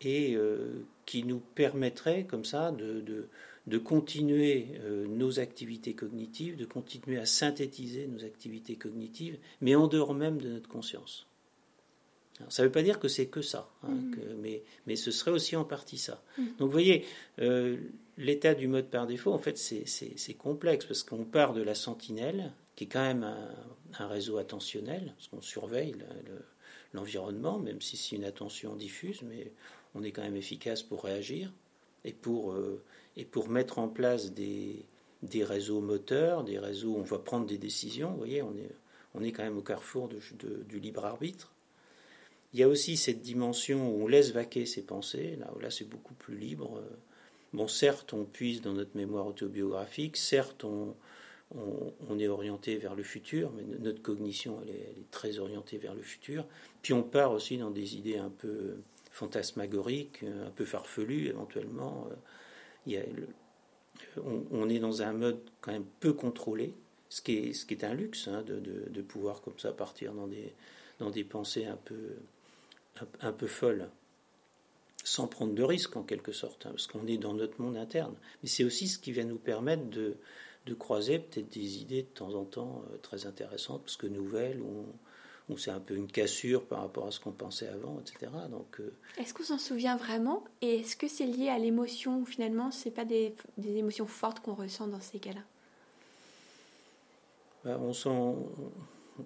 et 0.00 0.34
euh, 0.34 0.86
qui 1.04 1.24
nous 1.24 1.40
permettrait 1.40 2.24
comme 2.24 2.46
ça 2.46 2.72
de, 2.72 3.28
de 3.68 3.76
continuer 3.76 4.68
euh, 4.80 5.06
nos 5.06 5.40
activités 5.40 5.94
cognitives, 5.94 6.56
de 6.56 6.64
continuer 6.64 7.18
à 7.18 7.26
synthétiser 7.26 8.06
nos 8.06 8.24
activités 8.24 8.76
cognitives, 8.76 9.38
mais 9.60 9.74
en 9.74 9.88
dehors 9.88 10.14
même 10.14 10.40
de 10.40 10.48
notre 10.48 10.68
conscience. 10.68 11.26
ça 12.48 12.62
ne 12.62 12.68
veut 12.68 12.72
pas 12.72 12.82
dire 12.82 12.98
que 12.98 13.08
c'est 13.08 13.26
que 13.26 13.42
ça, 13.42 13.70
hein, 13.82 13.90
mm. 13.90 14.16
mais, 14.40 14.62
mais, 14.86 14.96
ce 14.96 15.10
serait 15.10 15.32
aussi 15.32 15.54
en 15.54 15.64
partie 15.64 15.98
ça. 15.98 16.22
Mm. 16.38 16.44
Donc 16.58 16.66
vous 16.68 16.70
voyez, 16.70 17.04
euh, 17.40 17.76
l'état 18.16 18.54
du 18.54 18.68
mode 18.68 18.88
par 18.88 19.06
défaut, 19.06 19.32
en 19.32 19.38
fait, 19.38 19.58
c'est 19.58 20.34
complexe, 20.34 20.86
parce 20.86 21.02
qu'on 21.02 21.24
part 21.24 21.52
de 21.52 21.62
la 21.62 21.74
sentinelle, 21.74 22.52
qui 22.74 22.84
est 22.84 22.88
quand 22.88 23.04
même 23.04 23.24
un, 23.98 24.06
réseau 24.06 24.38
attentionnel, 24.38 25.12
parce 25.16 25.28
qu'on 25.28 25.42
surveille 25.42 25.94
l'environnement, 26.94 27.58
même 27.58 27.82
si 27.82 27.98
c'est 27.98 28.16
une 28.16 28.24
attention 28.24 28.76
diffuse, 28.76 29.20
mais 29.22 29.52
on 29.94 30.02
est 30.02 30.12
quand 30.12 30.22
même 30.22 30.36
efficace 30.36 30.82
pour 30.82 31.04
réagir 31.04 31.52
et 32.04 32.12
pour 32.12 32.52
euh, 32.52 32.82
et 33.16 33.24
pour 33.24 33.48
mettre 33.48 33.78
en 33.78 33.88
place 33.88 34.32
des, 34.32 34.84
des 35.22 35.42
réseaux 35.42 35.80
moteurs, 35.80 36.44
des 36.44 36.58
réseaux 36.58 36.92
où 36.92 36.98
on 36.98 37.02
va 37.02 37.18
prendre 37.18 37.46
des 37.46 37.58
décisions. 37.58 38.10
Vous 38.12 38.18
voyez, 38.18 38.42
on 38.42 38.54
est, 38.56 38.70
on 39.14 39.22
est 39.24 39.32
quand 39.32 39.42
même 39.42 39.58
au 39.58 39.62
carrefour 39.62 40.08
du 40.08 40.78
libre 40.78 41.04
arbitre. 41.04 41.52
Il 42.52 42.60
y 42.60 42.62
a 42.62 42.68
aussi 42.68 42.96
cette 42.96 43.20
dimension 43.20 43.90
où 43.90 44.04
on 44.04 44.06
laisse 44.06 44.32
vaquer 44.32 44.66
ses 44.66 44.82
pensées, 44.82 45.36
là 45.40 45.52
où 45.56 45.58
là 45.58 45.70
c'est 45.70 45.88
beaucoup 45.88 46.14
plus 46.14 46.36
libre. 46.36 46.80
Bon, 47.52 47.66
certes, 47.66 48.12
on 48.12 48.24
puise 48.24 48.62
dans 48.62 48.72
notre 48.72 48.96
mémoire 48.96 49.26
autobiographique, 49.26 50.16
certes, 50.16 50.62
on, 50.64 50.94
on, 51.54 52.18
est 52.18 52.28
orienté 52.28 52.76
vers 52.76 52.94
le 52.94 53.02
futur, 53.02 53.52
mais 53.52 53.62
notre 53.80 54.02
cognition, 54.02 54.60
elle 54.62 54.74
est, 54.74 55.10
très 55.10 55.38
orientée 55.38 55.78
vers 55.78 55.94
le 55.94 56.02
futur. 56.02 56.46
Puis 56.82 56.92
on 56.92 57.02
part 57.02 57.32
aussi 57.32 57.56
dans 57.56 57.70
des 57.70 57.96
idées 57.96 58.18
un 58.18 58.30
peu 58.30 58.76
fantasmagoriques, 59.18 60.22
un 60.22 60.50
peu 60.50 60.64
farfelues 60.64 61.26
éventuellement 61.26 62.08
on, 64.50 64.68
est 64.68 64.78
dans 64.78 65.02
un 65.02 65.12
mode 65.12 65.40
quand 65.60 65.72
même 65.72 65.86
peu 66.00 66.12
contrôlé, 66.12 66.74
ce 67.08 67.22
qui 67.22 67.36
est, 67.36 67.52
ce 67.52 67.66
qui 67.66 67.74
est 67.74 67.84
un 67.84 67.94
luxe 67.94 68.28
hein, 68.28 68.42
de, 68.42 69.02
pouvoir 69.02 69.40
comme 69.40 69.58
ça 69.58 69.72
partir 69.72 70.12
dans 70.12 70.26
des, 70.26 70.52
dans 70.98 71.10
des 71.10 71.24
pensées 71.24 71.66
un 71.66 71.76
peu, 71.76 72.16
un, 73.20 73.32
peu 73.32 73.46
folles, 73.46 73.88
sans 75.04 75.26
prendre 75.26 75.54
de 75.54 75.62
risques 75.62 75.96
en 75.96 76.02
quelque 76.02 76.32
sorte, 76.32 76.66
hein, 76.66 76.70
parce 76.70 76.86
qu'on 76.86 77.06
est 77.06 77.18
dans 77.18 77.34
notre 77.34 77.60
monde 77.60 77.76
interne. 77.76 78.14
Mais 78.42 78.48
c'est 78.48 78.64
aussi 78.64 78.88
ce 78.88 78.98
qui 78.98 79.12
va 79.12 79.24
nous 79.24 79.38
permettre 79.38 79.88
de, 79.88 80.16
de 80.66 80.74
croiser 80.74 81.18
peut-être 81.18 81.52
des 81.52 81.78
idées 81.78 82.02
de 82.02 82.08
temps 82.08 82.34
en 82.34 82.44
temps 82.44 82.84
euh, 82.92 82.96
très 82.98 83.26
intéressantes, 83.26 83.82
parce 83.82 83.96
que 83.96 84.06
nouvelles, 84.06 84.60
ou 84.60 84.86
où 85.48 85.56
c'est 85.56 85.70
un 85.70 85.80
peu 85.80 85.94
une 85.94 86.08
cassure 86.08 86.66
par 86.66 86.80
rapport 86.80 87.06
à 87.06 87.10
ce 87.10 87.20
qu'on 87.20 87.32
pensait 87.32 87.68
avant, 87.68 88.00
etc. 88.00 88.30
Donc, 88.50 88.80
euh, 88.80 88.92
Est-ce 89.16 89.32
qu'on 89.32 89.44
s'en 89.44 89.58
souvient 89.58 89.96
vraiment 89.96 90.44
Et 90.60 90.80
est-ce 90.80 90.96
que 90.96 91.08
c'est 91.08 91.26
lié 91.26 91.48
à 91.48 91.58
l'émotion 91.58 92.24
finalement 92.24 92.70
c'est 92.70 92.90
pas 92.90 93.04
des, 93.04 93.34
des, 93.56 93.76
émotions 93.76 94.06
fortes 94.06 94.40
qu'on 94.40 94.54
ressent 94.54 94.86
dans 94.86 95.00
ces 95.00 95.18
cas-là? 95.18 95.40
Bah, 97.64 97.78
on 97.80 97.92
s'en... 97.92 98.36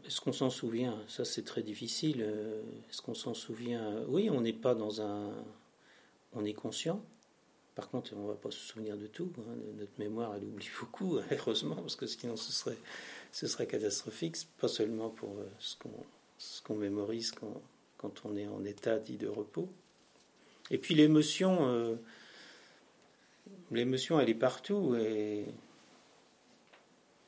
Est-ce 0.07 0.21
qu'on 0.21 0.33
s'en 0.33 0.51
souvient? 0.51 0.97
Ça 1.09 1.25
c'est 1.25 1.45
très 1.45 1.63
difficile. 1.63 2.23
Euh, 2.23 2.63
est-ce 2.89 3.03
qu'on 3.03 3.15
s'en 3.15 3.35
souvient? 3.35 4.03
Oui, 4.09 4.31
on 4.31 4.41
n'est 4.41 4.53
pas 4.53 4.75
dans 4.75 5.01
un... 5.03 5.31
On 6.35 6.45
est 6.45 6.55
conscient. 6.55 7.03
Par 7.75 7.89
contre, 7.89 8.13
on 8.15 8.23
ne 8.25 8.29
va 8.29 8.35
pas 8.35 8.51
se 8.51 8.59
souvenir 8.59 8.97
de 8.97 9.07
tout. 9.07 9.33
Hein. 9.39 9.55
Notre 9.79 9.99
mémoire, 9.99 10.35
elle 10.37 10.45
oublie 10.45 10.69
beaucoup, 10.79 11.19
heureusement, 11.31 11.77
parce 11.77 11.97
que 11.97 12.07
sinon 12.07 12.37
ce 12.37 12.53
serait 12.53 12.77
ce 13.33 13.47
serait 13.47 13.67
catastrophique, 13.67 14.37
pas 14.59 14.69
seulement 14.69 15.09
pour 15.09 15.39
euh, 15.39 15.49
ce 15.59 16.63
qu'on 16.63 16.75
mémorise 16.77 17.33
quand, 17.33 18.25
on 18.25 18.37
est 18.37 18.47
en 18.47 18.65
état 18.65 18.99
dit 18.99 19.17
de 19.17 19.27
repos. 19.27 19.69
Et 20.71 20.79
puis 20.79 20.95
l'émotion, 20.95 21.67
euh, 21.69 21.97
l'émotion, 23.71 24.21
elle 24.21 24.29
est 24.29 24.35
partout. 24.35 24.95
Et 24.97 25.47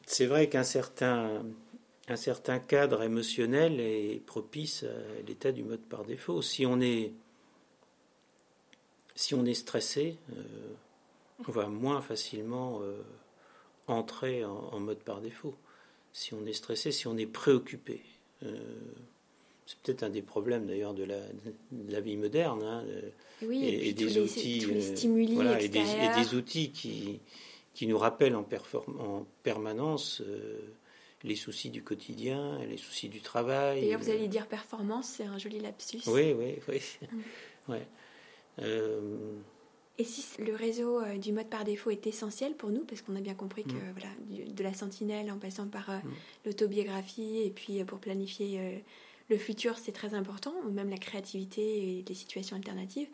c'est 0.07 0.27
vrai 0.27 0.49
qu'un 0.49 0.63
certain, 0.63 1.43
cadre 2.69 3.03
émotionnel 3.03 3.81
est 3.81 4.23
propice 4.27 4.83
à 4.83 5.23
l'état 5.27 5.53
du 5.53 5.63
mode 5.63 5.83
par 5.83 6.05
défaut. 6.05 6.43
Si 6.43 6.67
on 6.67 6.81
est, 6.81 7.13
si 9.15 9.35
on 9.35 9.45
est 9.47 9.55
stressé, 9.55 10.19
euh, 10.37 10.43
on 11.49 11.53
va 11.53 11.69
moins 11.69 12.03
facilement 12.03 12.83
entrer 13.87 14.45
en, 14.45 14.81
mode 14.81 15.01
par 15.01 15.21
défaut 15.21 15.55
si 16.15 16.33
on 16.33 16.47
est 16.47 16.55
stressé, 16.55 16.93
si 16.93 17.07
on 17.07 17.19
est 17.19 17.27
préoccupé. 17.27 18.01
Euh, 18.45 18.57
c'est 19.67 19.79
peut-être 19.81 20.03
un 20.05 20.11
des 20.11 20.23
problèmes 20.23 20.67
d'ailleurs 20.67 20.95
de 20.95 21.05
la, 21.05 21.19
la, 21.89 22.01
vie 22.01 22.17
moderne. 22.17 22.63
Hein, 22.63 22.85
oui, 23.43 23.65
et, 23.65 23.93
des 23.93 24.19
outils, 24.19 24.61
les, 24.61 24.81
stimuli 24.81 25.35
voilà, 25.35 25.61
et, 25.61 25.69
des, 25.69 25.81
et, 25.81 26.23
des, 26.23 26.35
outils 26.35 26.71
qui, 26.71 27.21
qui 27.75 27.87
nous 27.87 27.99
rappellent 27.99 28.37
en, 28.37 28.47
en 29.01 29.27
permanence 29.43 30.21
euh, 30.21 30.61
les 31.25 31.35
soucis 31.35 31.71
du 31.71 31.83
quotidien, 31.83 32.59
les 32.69 32.77
soucis 32.77 33.09
du 33.09 33.21
travail. 33.21 33.81
D'ailleurs, 33.81 34.01
vous 34.01 34.11
allez 34.11 34.29
dire 34.29 34.47
performance, 34.47 35.15
c'est 35.17 35.25
un 35.25 35.39
joli 35.39 35.59
lapsus. 35.59 36.03
Oui, 36.07 36.33
oui, 36.33 36.57
oui. 36.69 36.81
Ouais. 37.69 37.87
Euh, 38.61 39.01
et 39.97 40.05
si 40.05 40.25
le 40.43 40.55
réseau 40.57 41.01
euh, 41.01 41.19
du 41.19 41.33
mode 41.33 41.49
par 41.49 41.65
défaut 41.65 41.91
est 41.91 42.07
essentiel 42.07 42.55
pour 42.55 42.71
nous, 42.71 42.85
parce 42.85 43.01
qu'on 43.03 43.15
a 43.15 43.21
bien 43.21 43.35
compris 43.35 43.63
que 43.63 43.73
mm. 43.73 43.95
voilà, 43.97 44.49
de 44.53 44.63
la 44.63 44.75
sentinelle 44.75 45.31
en 45.31 45.39
passant 45.39 45.69
par 45.69 45.89
euh, 45.91 45.99
mm. 45.99 46.11
l'autobiographie 46.47 47.43
et 47.45 47.51
puis 47.51 47.81
euh, 47.81 47.85
pour 47.85 48.01
planifier 48.01 48.83
le 49.31 49.39
futur, 49.39 49.79
c'est 49.79 49.93
très 49.93 50.15
important, 50.15 50.53
ou 50.67 50.71
même 50.71 50.91
la 50.91 50.99
créativité 50.99 51.99
et 51.99 52.05
les 52.07 52.15
situations 52.15 52.57
alternatives. 52.57 53.09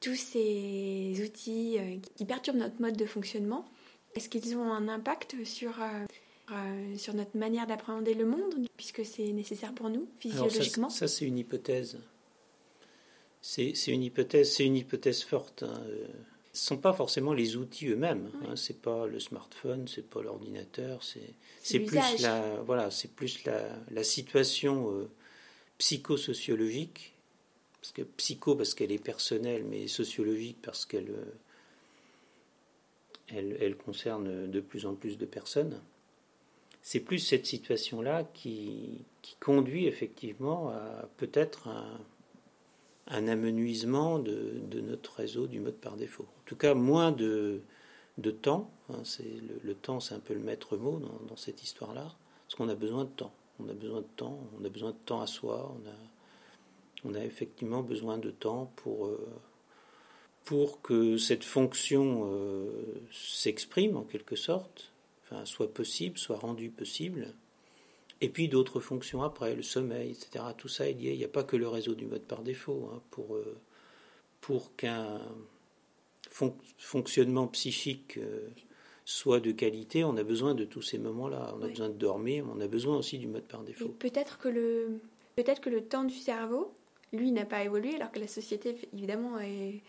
tous 0.00 0.14
ces 0.14 1.20
outils 1.24 1.78
qui 2.14 2.24
perturbent 2.24 2.58
notre 2.58 2.80
mode 2.80 2.96
de 2.96 3.06
fonctionnement, 3.06 3.64
est-ce 4.14 4.28
qu'ils 4.28 4.56
ont 4.56 4.72
un 4.72 4.88
impact 4.88 5.44
sur, 5.44 5.74
sur 6.96 7.14
notre 7.14 7.36
manière 7.36 7.66
d'appréhender 7.66 8.14
le 8.14 8.26
monde, 8.26 8.54
puisque 8.76 9.04
c'est 9.04 9.32
nécessaire 9.32 9.74
pour 9.74 9.90
nous, 9.90 10.06
physiologiquement? 10.18 10.88
ça 10.90 11.08
c'est 11.08 11.24
une 11.24 11.38
hypothèse. 11.38 11.98
C'est 13.46 13.88
une 13.88 14.02
hypothèse, 14.02 14.54
c'est 14.54 14.64
une 14.64 14.74
hypothèse 14.74 15.22
forte. 15.22 15.64
Hein. 15.64 15.82
Ce 16.54 16.62
ne 16.62 16.66
sont 16.66 16.78
pas 16.78 16.94
forcément 16.94 17.34
les 17.34 17.56
outils 17.56 17.88
eux-mêmes. 17.88 18.30
Hein. 18.42 18.56
C'est 18.56 18.80
pas 18.80 19.06
le 19.06 19.20
smartphone, 19.20 19.86
c'est 19.86 20.08
pas 20.08 20.22
l'ordinateur. 20.22 21.02
C'est 21.02 21.80
plus 21.80 22.22
la 22.22 22.62
voilà, 22.62 22.90
c'est 22.90 23.12
plus 23.12 23.44
la, 23.44 23.68
la 23.90 24.02
situation 24.02 24.90
euh, 24.92 25.10
psychosociologique. 25.76 27.12
Parce 27.82 27.92
que 27.92 28.00
psycho 28.00 28.54
parce 28.56 28.72
qu'elle 28.72 28.92
est 28.92 29.02
personnelle, 29.02 29.64
mais 29.64 29.88
sociologique 29.88 30.56
parce 30.62 30.86
qu'elle 30.86 31.10
euh, 31.10 31.34
elle, 33.60 33.76
concerne 33.76 34.50
de 34.50 34.60
plus 34.60 34.86
en 34.86 34.94
plus 34.94 35.18
de 35.18 35.26
personnes. 35.26 35.82
C'est 36.80 37.00
plus 37.00 37.18
cette 37.18 37.44
situation-là 37.44 38.24
qui, 38.32 39.04
conduit 39.38 39.86
effectivement 39.86 40.70
à 40.70 41.10
peut-être 41.18 41.68
un, 41.68 42.00
un 43.08 43.28
amenuisement 43.28 44.18
de, 44.18 44.62
notre 44.80 45.16
réseau 45.16 45.46
du 45.46 45.60
mode 45.60 45.76
par 45.76 45.96
défaut. 45.96 46.24
En 46.24 46.42
tout 46.46 46.56
cas, 46.56 46.74
moins 46.74 47.12
de, 47.12 47.62
temps. 48.42 48.70
Hein, 48.90 49.00
c'est 49.04 49.30
le, 49.62 49.74
temps, 49.74 50.00
c'est 50.00 50.14
un 50.14 50.20
peu 50.20 50.34
le 50.34 50.40
maître 50.40 50.76
mot 50.76 51.00
dans, 51.28 51.36
cette 51.36 51.62
histoire-là, 51.62 52.14
parce 52.46 52.54
qu'on 52.56 52.68
a 52.68 52.74
besoin 52.74 53.04
de 53.04 53.10
temps. 53.10 53.34
On 53.60 53.68
a 53.68 53.74
besoin 53.74 54.00
de 54.00 54.06
temps. 54.16 54.38
On 54.58 54.64
a 54.64 54.68
besoin 54.68 54.90
de 54.90 54.96
temps 55.04 55.20
à 55.20 55.26
soi. 55.26 55.74
On 57.04 57.14
a, 57.14 57.24
effectivement 57.24 57.82
besoin 57.82 58.18
de 58.18 58.30
temps 58.30 58.72
pour 58.76 59.06
euh, 59.06 59.18
pour 60.44 60.82
que 60.82 61.16
cette 61.16 61.44
fonction 61.44 62.30
euh, 62.30 63.02
s'exprime 63.10 63.96
en 63.96 64.02
quelque 64.02 64.36
sorte, 64.36 64.92
soit 65.44 65.72
possible, 65.72 66.18
soit 66.18 66.36
rendue 66.36 66.70
possible. 66.70 67.34
Et 68.20 68.28
puis 68.28 68.48
d'autres 68.48 68.80
fonctions 68.80 69.22
après, 69.22 69.54
le 69.54 69.62
sommeil, 69.62 70.10
etc. 70.10 70.44
Tout 70.56 70.68
ça 70.68 70.88
est 70.88 70.92
lié. 70.92 71.12
Il 71.12 71.18
n'y 71.18 71.24
a 71.24 71.28
pas 71.28 71.44
que 71.44 71.56
le 71.56 71.68
réseau 71.68 71.94
du 71.94 72.06
mode 72.06 72.22
par 72.22 72.42
défaut. 72.42 72.90
Hein, 72.92 73.02
pour 73.10 73.36
euh, 73.36 73.56
pour 74.40 74.76
qu'un 74.76 75.20
fonctionnement 76.78 77.46
psychique 77.48 78.18
euh, 78.18 78.48
soit 79.04 79.40
de 79.40 79.52
qualité, 79.52 80.04
on 80.04 80.16
a 80.16 80.22
besoin 80.22 80.54
de 80.54 80.64
tous 80.64 80.82
ces 80.82 80.98
moments-là. 80.98 81.54
On 81.58 81.62
a 81.62 81.68
besoin 81.68 81.88
de 81.88 81.94
dormir, 81.94 82.44
on 82.54 82.60
a 82.60 82.66
besoin 82.66 82.96
aussi 82.96 83.18
du 83.18 83.26
mode 83.26 83.44
par 83.44 83.62
défaut. 83.62 83.88
Peut-être 83.98 84.38
que 84.38 84.48
le 84.48 85.00
peut-être 85.36 85.60
que 85.60 85.70
le 85.70 85.82
temps 85.82 86.04
du 86.04 86.14
cerveau, 86.14 86.72
lui, 87.12 87.32
n'a 87.32 87.44
pas 87.44 87.64
évolué, 87.64 87.94
alors 87.94 88.10
que 88.10 88.20
la 88.20 88.28
société, 88.28 88.76
évidemment, 88.92 89.38
est 89.38 89.82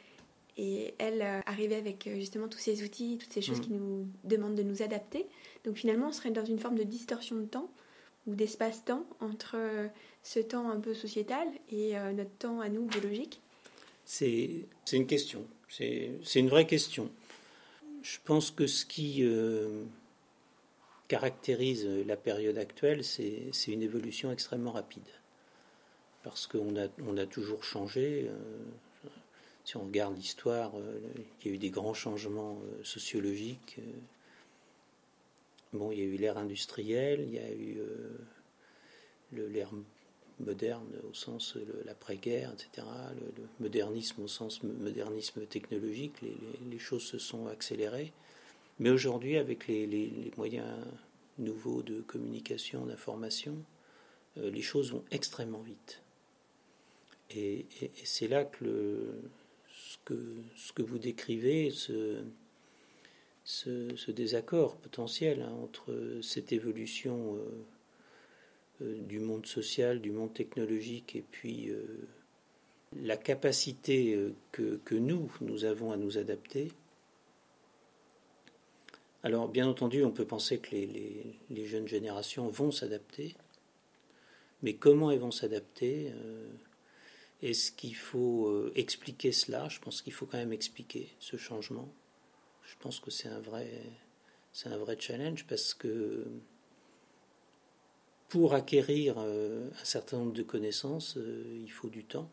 et 0.57 0.93
elle 0.99 1.21
euh, 1.21 1.41
arrivait 1.45 1.75
avec 1.75 2.07
euh, 2.07 2.15
justement 2.15 2.47
tous 2.47 2.59
ces 2.59 2.83
outils, 2.83 3.17
toutes 3.19 3.33
ces 3.33 3.41
choses 3.41 3.59
mm. 3.59 3.63
qui 3.63 3.73
nous 3.73 4.07
demandent 4.23 4.55
de 4.55 4.63
nous 4.63 4.81
adapter. 4.81 5.25
Donc 5.65 5.75
finalement, 5.75 6.07
on 6.07 6.11
serait 6.11 6.31
dans 6.31 6.45
une 6.45 6.59
forme 6.59 6.77
de 6.77 6.83
distorsion 6.83 7.35
de 7.35 7.45
temps 7.45 7.69
ou 8.27 8.35
d'espace-temps 8.35 9.05
entre 9.19 9.55
euh, 9.55 9.87
ce 10.23 10.39
temps 10.39 10.69
un 10.69 10.79
peu 10.79 10.93
sociétal 10.93 11.47
et 11.71 11.93
notre 12.13 12.35
temps 12.37 12.59
à 12.61 12.69
nous 12.69 12.85
biologique? 12.85 13.41
C'est 14.05 14.65
une 14.91 15.07
question, 15.07 15.45
c'est 15.69 16.19
une 16.35 16.49
vraie 16.49 16.67
question. 16.67 17.09
Je 18.01 18.17
pense 18.23 18.51
que 18.51 18.67
ce 18.67 18.85
qui 18.85 19.23
caractérise 21.07 21.87
la 22.07 22.17
période 22.17 22.57
actuelle, 22.57 23.03
c'est 23.03 23.51
une 23.67 23.83
évolution 23.83 24.31
extrêmement 24.31 24.71
rapide. 24.71 25.07
Parce 26.23 26.47
qu'on 26.47 26.75
a, 26.75 26.87
on 27.07 27.17
a 27.17 27.27
toujours 27.27 27.63
changé 27.63 28.27
si 29.65 29.77
on 29.77 29.83
regarde 29.83 30.15
l'histoire, 30.15 30.71
euh, 30.75 30.99
il 31.41 31.47
y 31.47 31.51
a 31.51 31.55
eu 31.55 31.57
des 31.57 31.71
grands 31.71 31.95
changements 31.95 32.59
euh, 32.63 32.83
sociologiques. 32.83 33.77
Euh. 35.75 35.77
Bon, 35.77 35.91
il 35.91 35.99
y 35.99 36.01
a 36.01 36.05
eu 36.05 36.17
l'ère 36.17 36.37
industrielle, 36.37 37.21
il 37.21 37.33
y 37.33 37.39
a 37.39 37.51
eu 37.51 37.77
l'ère 39.31 39.71
moderne 40.39 40.87
au 41.09 41.13
sens 41.13 41.57
l'après-guerre, 41.85 42.53
etc., 42.53 42.87
le, 43.37 43.43
modernisme 43.59 44.23
au 44.23 44.27
sens 44.27 44.63
modernisme 44.63 45.45
technologique, 45.45 46.13
les, 46.69 46.79
choses 46.79 47.03
se 47.03 47.17
sont 47.17 47.47
accélérées. 47.47 48.11
Mais 48.79 48.89
aujourd'hui, 48.89 49.37
avec 49.37 49.67
les, 49.67 50.31
moyens 50.37 50.67
nouveaux 51.37 51.81
de 51.81 52.01
communication, 52.01 52.85
d'information, 52.85 53.55
les 54.35 54.61
choses 54.61 54.91
vont 54.91 55.05
extrêmement 55.11 55.61
vite. 55.61 56.01
et 57.29 57.65
c'est 58.03 58.27
là 58.27 58.43
que 58.43 58.65
le, 58.65 59.21
ce 60.55 60.73
que 60.73 60.81
vous 60.81 60.97
décrivez, 60.97 61.71
ce, 61.71 62.21
ce, 63.45 64.11
désaccord 64.11 64.75
potentiel 64.77 65.43
hein, 65.43 65.53
entre 65.63 66.19
cette 66.21 66.51
évolution 66.51 67.35
euh, 67.35 67.65
euh, 68.81 68.99
du 69.01 69.19
monde 69.19 69.45
social, 69.45 70.01
du 70.01 70.11
monde 70.11 70.33
technologique, 70.33 71.15
et 71.15 71.21
puis 71.21 71.69
euh, 71.69 71.85
la 72.99 73.17
capacité 73.17 74.17
que, 74.51 74.95
nous, 74.95 75.31
nous 75.41 75.63
avons 75.65 75.91
à 75.91 75.97
nous 75.97 76.17
adapter. 76.17 76.71
Alors, 79.21 79.47
bien 79.47 79.67
entendu, 79.67 80.03
on 80.03 80.11
peut 80.11 80.25
penser 80.25 80.59
que 80.59 80.71
les, 80.71 80.85
les, 80.87 81.39
les 81.49 81.65
jeunes 81.65 81.87
générations 81.87 82.47
vont 82.47 82.71
s'adapter, 82.71 83.35
mais 84.63 84.73
comment 84.75 85.11
elles 85.11 85.19
vont 85.19 85.31
s'adapter 85.31 86.13
est-ce 87.41 87.71
qu'il 87.73 87.95
faut 87.95 88.71
expliquer 88.75 89.33
cela? 89.33 89.67
Je 89.67 89.79
pense 89.79 90.01
qu'il 90.01 90.13
faut 90.13 90.25
quand 90.25 90.37
même 90.37 90.53
expliquer 90.53 91.09
ce 91.19 91.35
changement. 91.35 91.91
Je 92.65 92.75
pense 92.79 92.99
que 92.99 93.11
c'est 93.11 93.29
un 93.29 93.39
vrai, 93.39 93.69
c'est 94.53 94.69
un 94.69 94.77
vrai 94.77 94.97
challenge 94.99 95.45
parce 95.47 95.73
que 95.73 96.25
pour 98.29 98.53
acquérir 98.53 99.15
euh, 99.19 99.69
un 99.69 99.85
certain 99.85 100.17
nombre 100.17 100.33
de 100.33 100.43
connaissances, 100.43 101.17
euh, 101.17 101.61
il 101.63 101.71
faut 101.71 101.89
du 101.89 102.03
temps. 102.03 102.29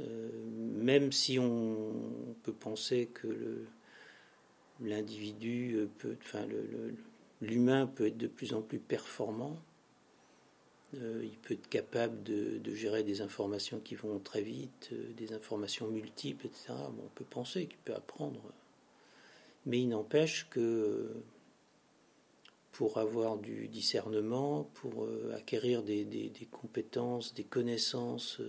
même 0.00 1.10
si 1.10 1.38
on 1.38 2.34
peut 2.42 2.52
penser 2.52 3.08
que 3.14 3.64
l'individu 4.80 5.88
peut, 5.98 6.16
enfin 6.22 6.46
l'humain 7.40 7.86
peut 7.86 8.06
être 8.06 8.18
de 8.18 8.26
plus 8.26 8.52
en 8.52 8.60
plus 8.60 8.78
performant, 8.78 9.56
euh, 10.94 11.22
il 11.24 11.36
peut 11.38 11.54
être 11.54 11.68
capable 11.68 12.22
de, 12.22 12.60
gérer 12.74 13.02
des 13.02 13.20
informations 13.20 13.80
qui 13.80 13.96
vont 13.96 14.18
très 14.18 14.42
vite, 14.42 14.90
euh, 14.92 15.12
des 15.16 15.32
informations 15.32 15.88
multiples, 15.88 16.46
etc. 16.46 16.74
on 16.88 17.08
peut 17.14 17.24
penser 17.24 17.66
qu'il 17.66 17.78
peut 17.78 17.94
apprendre. 17.94 18.40
Mais 19.66 19.80
il 19.80 19.88
n'empêche 19.88 20.48
que 20.48 21.12
pour 22.72 22.98
avoir 22.98 23.38
du 23.38 23.68
discernement, 23.68 24.64
pour 24.74 25.04
euh, 25.04 25.34
acquérir 25.36 25.82
des, 25.82 26.48
compétences, 26.50 27.34
des 27.34 27.44
connaissances, 27.44 28.40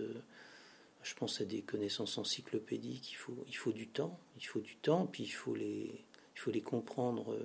je 1.02 1.14
pense 1.14 1.40
à 1.40 1.44
des 1.44 1.62
connaissances 1.62 2.18
encyclopédiques, 2.18 3.12
il 3.12 3.16
faut, 3.16 3.44
il 3.48 3.56
faut 3.56 3.72
du 3.72 3.88
temps. 3.88 4.18
Il 4.36 4.46
faut 4.46 4.60
du 4.60 4.76
temps, 4.76 5.06
puis 5.06 5.24
il 5.24 5.30
faut 5.30 5.54
les, 5.54 6.04
il 6.34 6.38
faut 6.38 6.50
les 6.50 6.62
comprendre 6.62 7.36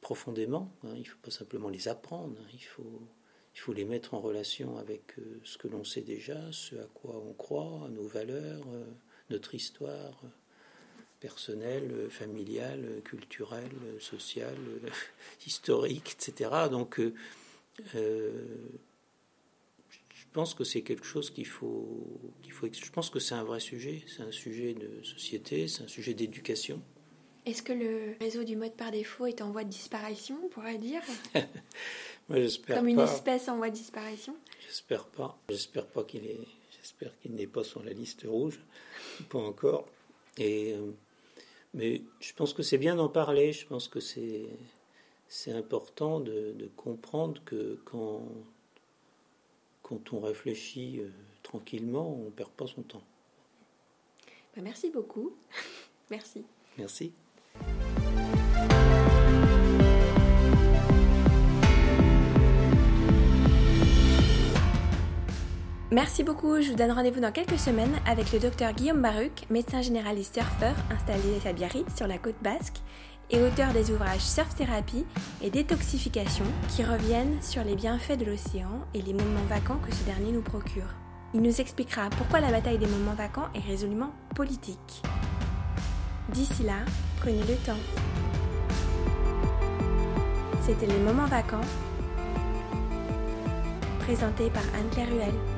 profondément. 0.00 0.70
Hein. 0.84 0.92
il 0.94 1.00
ne 1.00 1.04
faut 1.04 1.18
pas 1.22 1.30
simplement 1.30 1.68
les 1.68 1.88
apprendre. 1.88 2.36
Hein. 2.40 2.48
il 2.52 2.64
faut 2.64 3.00
il 3.54 3.60
faut 3.60 3.72
les 3.72 3.84
mettre 3.84 4.14
en 4.14 4.20
relation 4.20 4.76
avec 4.78 5.18
euh, 5.18 5.40
ce 5.44 5.58
que 5.58 5.68
l'on 5.68 5.84
sait 5.84 6.02
déjà, 6.02 6.50
ce 6.52 6.74
à 6.76 6.86
quoi 6.92 7.16
on 7.16 7.32
croit, 7.32 7.88
nos 7.90 8.06
valeurs, 8.06 8.64
euh, 8.72 8.84
notre 9.30 9.54
histoire 9.54 10.20
euh, 11.24 11.28
personnelle, 11.28 12.10
familiale, 12.10 13.00
culturelle, 13.04 13.70
sociale, 13.98 14.56
historique, 15.46 16.16
etc. 16.18 16.50
Donc, 16.70 17.00
je 17.94 18.30
pense 20.32 20.54
que 20.54 20.64
c'est 20.64 20.82
quelque 20.82 21.06
chose 21.06 21.30
qu'il 21.30 21.46
faut, 21.46 22.20
qu'il 22.42 22.52
faut. 22.52 22.68
Je 22.72 22.90
pense 22.90 23.10
que 23.10 23.20
c'est 23.20 23.34
un 23.34 23.44
vrai 23.44 23.60
sujet. 23.60 24.02
C'est 24.06 24.22
un 24.22 24.32
sujet 24.32 24.74
de 24.74 25.02
société, 25.04 25.68
c'est 25.68 25.84
un 25.84 25.88
sujet 25.88 26.14
d'éducation. 26.14 26.82
Est-ce 27.46 27.62
que 27.62 27.72
le 27.72 28.16
réseau 28.20 28.42
du 28.42 28.56
mode 28.56 28.74
par 28.74 28.90
défaut 28.90 29.26
est 29.26 29.42
en 29.42 29.50
voie 29.50 29.64
de 29.64 29.68
disparition, 29.68 30.38
on 30.42 30.48
pourrait 30.48 30.78
dire? 30.78 31.02
Comme 32.66 32.88
une 32.88 33.00
espèce 33.00 33.48
en 33.48 33.58
voie 33.58 33.68
de 33.68 33.74
disparition? 33.74 34.34
J'espère 34.66 35.04
pas. 35.06 35.38
J'espère 35.48 35.86
pas 35.86 36.04
qu'il 36.04 36.24
est. 36.24 36.40
J'espère 36.80 37.16
qu'il 37.20 37.34
n'est 37.34 37.46
pas 37.46 37.62
sur 37.62 37.82
la 37.82 37.92
liste 37.92 38.24
rouge. 38.26 38.58
Pas 39.28 39.38
encore. 39.38 39.86
Et, 40.38 40.72
euh, 40.72 40.90
mais 41.74 42.02
je 42.20 42.32
pense 42.32 42.52
que 42.54 42.62
c'est 42.62 42.78
bien 42.78 42.96
d'en 42.96 43.08
parler. 43.08 43.52
Je 43.52 43.66
pense 43.66 43.88
que 43.88 44.00
c'est, 44.00 44.46
c'est 45.28 45.52
important 45.52 46.20
de, 46.20 46.70
comprendre 46.76 47.42
que 47.44 47.80
quand, 47.84 48.26
quand 49.82 50.12
on 50.12 50.20
réfléchit 50.20 51.00
euh, 51.00 51.10
tranquillement, 51.42 52.14
on 52.14 52.26
ne 52.26 52.30
perd 52.30 52.50
pas 52.50 52.66
son 52.66 52.82
temps. 52.82 53.02
Bah, 54.56 54.62
merci 54.62 54.90
beaucoup. 54.90 55.36
merci. 56.10 56.44
Merci. 56.78 57.12
Merci 65.94 66.24
beaucoup, 66.24 66.60
je 66.60 66.70
vous 66.72 66.76
donne 66.76 66.90
rendez-vous 66.90 67.20
dans 67.20 67.30
quelques 67.30 67.56
semaines 67.56 67.94
avec 68.04 68.32
le 68.32 68.40
docteur 68.40 68.72
Guillaume 68.72 69.00
Baruc, 69.00 69.46
médecin 69.48 69.80
généraliste 69.80 70.34
surfeur 70.34 70.74
installé 70.90 71.38
à 71.46 71.52
Biarritz 71.52 71.94
sur 71.94 72.08
la 72.08 72.18
côte 72.18 72.42
basque 72.42 72.78
et 73.30 73.40
auteur 73.40 73.72
des 73.72 73.92
ouvrages 73.92 74.18
Surf 74.18 74.56
Thérapie 74.56 75.06
et 75.40 75.50
Détoxification 75.50 76.46
qui 76.68 76.82
reviennent 76.82 77.40
sur 77.40 77.62
les 77.62 77.76
bienfaits 77.76 78.18
de 78.18 78.24
l'océan 78.24 78.80
et 78.92 79.02
les 79.02 79.12
moments 79.12 79.44
vacants 79.48 79.78
que 79.88 79.94
ce 79.94 80.02
dernier 80.02 80.32
nous 80.32 80.42
procure. 80.42 80.88
Il 81.32 81.42
nous 81.42 81.60
expliquera 81.60 82.10
pourquoi 82.10 82.40
la 82.40 82.50
bataille 82.50 82.78
des 82.78 82.88
moments 82.88 83.14
vacants 83.14 83.46
est 83.54 83.64
résolument 83.64 84.10
politique. 84.34 85.00
D'ici 86.30 86.64
là, 86.64 86.78
prenez 87.20 87.38
le 87.42 87.54
temps. 87.64 87.78
C'était 90.60 90.86
les 90.86 90.98
moments 90.98 91.26
vacants 91.26 91.60
présentés 94.00 94.50
par 94.50 94.64
Anne-Claire 94.74 95.08
Ruel. 95.08 95.53